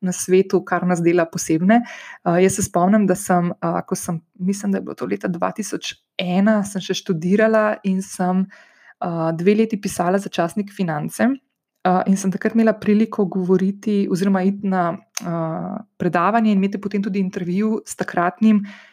na 0.00 0.14
svetu, 0.16 0.62
kar 0.64 0.86
nas 0.88 1.02
dela 1.04 1.26
posebne. 1.28 1.82
Uh, 2.24 2.38
jaz 2.40 2.56
se 2.56 2.64
spomnim, 2.64 3.04
da 3.08 3.16
sem, 3.18 3.52
uh, 3.52 3.80
ko 3.86 3.98
sem, 3.98 4.22
mislim, 4.40 4.72
da 4.72 4.80
je 4.80 4.86
bilo 4.88 4.96
to 4.96 5.08
leta 5.10 5.28
2001, 5.28 6.56
sem 6.72 6.86
še 6.88 6.96
študirala 7.02 7.66
in 7.88 8.00
sem 8.04 8.46
uh, 8.46 9.28
dve 9.36 9.58
leti 9.60 9.80
pisala 9.80 10.18
za 10.18 10.32
časnik 10.32 10.72
Finance. 10.72 11.28
Uh, 11.80 12.02
in 12.08 12.16
sem 12.20 12.32
takrat 12.32 12.56
imela 12.56 12.74
priliko 12.76 13.24
govoriti, 13.24 14.04
oziroma 14.12 14.42
iti 14.44 14.68
na 14.68 14.90
uh, 14.92 15.76
predavanje 16.00 16.52
in 16.52 16.60
imeti 16.60 16.80
potem 16.80 17.00
tudi 17.00 17.20
intervju 17.24 17.78
s 17.88 17.96
takratnim 17.96 18.60
uh, 18.60 18.89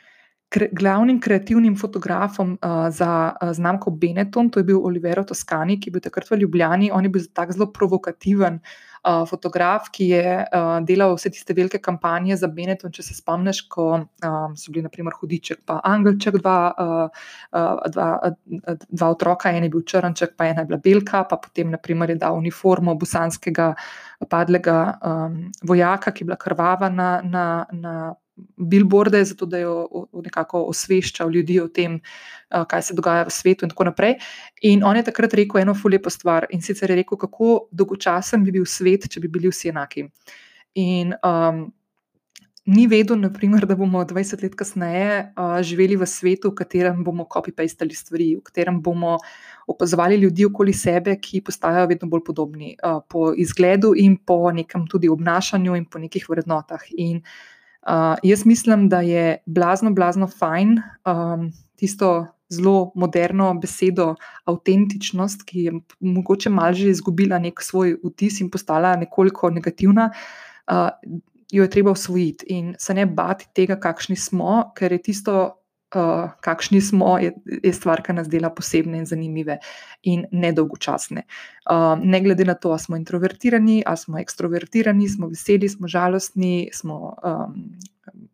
kre, 0.49 0.69
glavnim 0.71 1.21
kreativnim 1.21 1.77
fotografom 1.77 2.57
uh, 2.62 2.89
za 2.89 3.33
uh, 3.41 3.53
znamko 3.53 3.91
Benetton, 3.91 4.49
to 4.49 4.60
je 4.60 4.63
bil 4.63 4.81
Olivero 4.86 5.23
Toscani, 5.23 5.79
ki 5.79 5.89
je 5.89 5.97
bil 5.97 6.03
takrat 6.03 6.29
v 6.31 6.41
Ljubljani. 6.43 6.91
On 6.93 7.03
je 7.03 7.10
bil 7.10 7.25
tako 7.33 7.55
zelo 7.57 7.67
provokativen 7.73 8.60
uh, 8.60 9.23
fotograf, 9.29 9.89
ki 9.91 10.10
je 10.12 10.36
uh, 10.43 10.67
delal 10.88 11.15
vse 11.17 11.31
tiste 11.36 11.55
velike 11.57 11.81
kampanje 11.83 12.38
za 12.39 12.47
Benetton. 12.47 12.93
Če 12.95 13.03
se 13.10 13.17
spomniš, 13.17 13.63
ko 13.71 13.88
um, 13.99 14.55
so 14.55 14.71
bili 14.71 14.86
naprimer 14.86 15.15
Hudiček, 15.19 15.63
pa 15.67 15.79
Angelček, 15.83 16.39
dva, 16.41 16.60
uh, 16.71 17.25
uh, 17.51 17.88
dva, 17.93 18.10
uh, 18.29 18.77
dva 18.88 19.10
otroka, 19.15 19.51
en 19.51 19.67
je 19.67 19.73
bil 19.73 19.83
Črnček, 19.88 20.38
pa 20.38 20.51
ena 20.51 20.63
je 20.63 20.71
bila 20.71 20.79
Belka, 20.83 21.23
pa 21.27 21.39
potem 21.41 21.73
naprimer, 21.73 22.15
je 22.15 22.21
dal 22.23 22.38
uniformo 22.39 22.95
bosanskega 22.95 23.73
padlega 24.29 24.77
um, 25.03 25.43
vojaka, 25.67 26.12
ki 26.12 26.23
je 26.23 26.31
bila 26.31 26.39
krvava 26.39 26.89
na. 26.93 27.17
na, 27.23 27.49
na 27.71 27.97
billboarde, 28.58 29.23
zato 29.26 29.45
da 29.45 29.58
jo 29.58 29.88
nekako 30.23 30.63
osveščal 30.71 31.32
ljudi 31.34 31.60
o 31.62 31.67
tem, 31.67 32.00
kaj 32.50 32.82
se 32.89 32.97
dogaja 32.97 33.26
v 33.28 33.34
svetu, 33.34 33.65
in 33.65 33.73
tako 33.73 33.89
naprej. 33.89 34.17
In 34.69 34.84
on 34.86 34.97
je 34.97 35.06
takrat 35.10 35.34
rekel 35.38 35.62
eno 35.62 35.76
fulepo 35.76 36.10
stvar 36.13 36.47
in 36.54 36.62
sicer 36.62 36.91
je 36.91 37.02
rekel, 37.02 37.17
kako 37.17 37.67
dolgočasen 37.71 38.45
bi 38.45 38.54
bil 38.56 38.65
svet, 38.65 39.10
če 39.12 39.23
bi 39.23 39.32
bili 39.32 39.52
vsi 39.52 39.73
enaki. 39.73 40.08
In 40.78 41.13
um, 41.26 41.65
ni 42.67 42.86
vedel, 42.88 43.17
naprimer, 43.19 43.65
da 43.65 43.76
bomo 43.80 44.04
20 44.06 44.43
let 44.43 44.56
kasneje 44.60 45.12
uh, 45.34 45.58
živeli 45.65 45.97
v 45.97 46.08
svetu, 46.08 46.52
v 46.52 46.60
katerem 46.62 47.04
bomo 47.04 47.26
copy-pastali 47.26 47.95
stvari, 47.95 48.34
v 48.38 48.43
katerem 48.45 48.82
bomo 48.84 49.17
opazovali 49.67 50.15
ljudi 50.21 50.45
okoli 50.47 50.73
sebe, 50.73 51.17
ki 51.19 51.41
postajajo 51.43 51.89
vedno 51.89 52.08
bolj 52.12 52.23
podobni 52.28 52.76
uh, 52.78 53.02
po 53.10 53.34
izgledu 53.36 53.93
in 53.97 54.17
po 54.17 54.52
nekem 54.52 54.88
tudi 54.88 55.10
obnašanju 55.10 55.76
in 55.76 55.86
po 55.86 56.00
nekih 56.00 56.30
vrednotah. 56.30 56.89
In 56.95 57.23
Uh, 57.23 57.56
jaz 58.23 58.45
mislim, 58.45 58.89
da 58.89 59.02
je 59.02 59.38
blazno, 59.45 59.93
blazno 59.93 60.28
fajn 60.28 60.78
um, 61.06 61.52
tisto 61.76 62.28
zelo 62.50 62.91
moderno 62.95 63.54
besedo 63.60 64.15
avtentičnost, 64.45 65.43
ki 65.43 65.63
je 65.63 65.73
mogoče 66.00 66.50
malo 66.50 66.73
že 66.73 66.89
izgubila 66.89 67.39
nek 67.39 67.62
svoj 67.62 67.97
vtis 68.04 68.41
in 68.41 68.50
postala 68.52 68.95
nekoliko 68.95 69.50
negativna, 69.50 70.12
uh, 70.71 70.89
jo 71.52 71.63
je 71.63 71.69
treba 71.69 71.91
osvojiti. 71.91 72.45
In 72.50 72.76
se 72.80 72.93
ne 72.93 73.06
bati 73.06 73.47
tega, 73.54 73.80
kakšni 73.80 74.15
smo, 74.15 74.71
ker 74.76 74.91
je 74.91 75.02
tisto, 75.02 75.38
uh, 75.95 76.32
kakšni 76.41 76.82
smo, 76.82 77.17
je, 77.21 77.34
je 77.63 77.73
stvar, 77.73 78.02
ki 78.04 78.15
nas 78.17 78.30
dela 78.32 78.50
posebne 78.54 79.02
in 79.02 79.06
zanimive 79.06 79.60
in 80.04 80.26
nedolgočasne. 80.32 81.23
Uh, 81.69 81.93
ne 82.04 82.21
glede 82.21 82.45
na 82.45 82.56
to, 82.56 82.71
ali 82.76 82.80
smo 82.80 83.00
introvertirani, 83.00 83.84
ali 83.86 83.97
smo 83.97 84.19
ekstrovertirani, 84.19 85.10
smo 85.10 85.32
veseli, 85.32 85.69
smo 85.69 85.88
žalostni, 85.88 86.69
smo 86.73 87.15
um, 87.23 87.62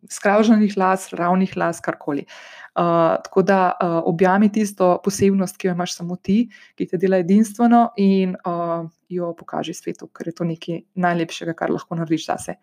skravženih 0.10 0.78
las, 0.78 1.10
ravnih 1.14 1.58
las, 1.58 1.82
karkoli. 1.82 2.26
Uh, 2.74 3.22
tako 3.24 3.42
da 3.42 3.60
uh, 3.72 4.02
objami 4.10 4.52
tisto 4.52 4.98
posebnost, 5.04 5.58
ki 5.58 5.68
jo 5.68 5.74
imaš 5.74 5.96
samo 5.98 6.16
ti, 6.16 6.48
ki 6.76 6.88
te 6.90 6.98
dela 6.98 7.20
edinstveno 7.22 7.92
in 8.02 8.36
uh, 8.46 8.90
jo 9.10 9.34
pokaži 9.38 9.76
svetu, 9.78 10.10
ker 10.10 10.32
je 10.32 10.36
to 10.40 10.48
nekaj 10.50 10.82
najlepšega, 10.96 11.54
kar 11.54 11.74
lahko 11.74 11.96
narediš 12.00 12.26
zase. 12.32 12.58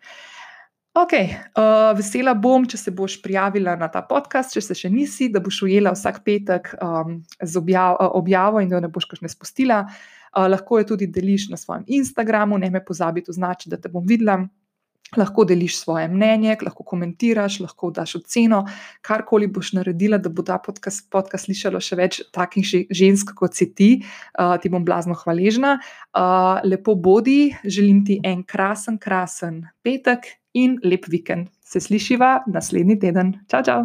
Ok, 0.91 1.13
uh, 1.15 1.93
vesela 1.95 2.33
bom, 2.35 2.65
če 2.67 2.75
se 2.75 2.91
boš 2.91 3.13
prijavila 3.23 3.77
na 3.79 3.87
ta 3.87 4.01
podcast, 4.03 4.51
če 4.51 4.59
se 4.65 4.75
še 4.75 4.89
nisi, 4.91 5.29
da 5.31 5.39
boš 5.39 5.61
ujela 5.63 5.93
vsak 5.95 6.17
petek 6.25 6.73
um, 6.83 7.21
z 7.39 7.59
objav, 7.61 7.95
uh, 7.95 8.09
objavo 8.19 8.59
in 8.59 8.67
da 8.67 8.81
ne 8.83 8.89
boš 8.91 9.07
kaj 9.07 9.21
ne 9.23 9.31
spustila. 9.31 9.85
Uh, 10.35 10.49
lahko 10.51 10.81
jo 10.81 10.89
tudi 10.89 11.07
deliš 11.07 11.47
na 11.53 11.59
svojem 11.59 11.85
Instagramu, 11.87 12.59
ne 12.59 12.67
me 12.73 12.81
pozabi 12.83 13.23
označiti, 13.23 13.71
da 13.71 13.79
te 13.79 13.91
bom 13.93 14.03
videla. 14.03 14.41
Lahko 15.15 15.45
deliš 15.47 15.77
svoje 15.79 16.09
mnenje, 16.11 16.57
lahko 16.63 16.83
komentiraš, 16.87 17.61
lahko 17.63 17.93
daš 17.95 18.17
oceno, 18.19 18.61
karkoli 19.03 19.47
boš 19.47 19.71
naredila, 19.79 20.19
da 20.19 20.27
bo 20.27 20.43
ta 20.43 20.59
podcast, 20.59 21.05
podcast 21.11 21.47
slišalo 21.47 21.79
še 21.83 21.99
več 21.99 22.19
takih 22.35 22.67
žensk 22.91 23.31
kot 23.39 23.55
si 23.55 23.69
ti. 23.71 23.89
Uh, 24.35 24.57
ti 24.59 24.67
bom 24.71 24.83
blazno 24.83 25.15
hvaležna. 25.23 25.77
Uh, 26.11 26.59
lepo 26.67 26.99
bodi, 26.99 27.55
želim 27.63 28.03
ti 28.03 28.19
en 28.27 28.43
krasen, 28.43 28.99
krasen 28.99 29.63
petek 29.87 30.33
in 30.53 30.77
lep 30.83 31.07
vikend. 31.07 31.49
Se 31.61 31.79
slišiva 31.79 32.41
naslednji 32.47 32.99
teden. 32.99 33.33
Čau, 33.51 33.63
čau! 33.63 33.83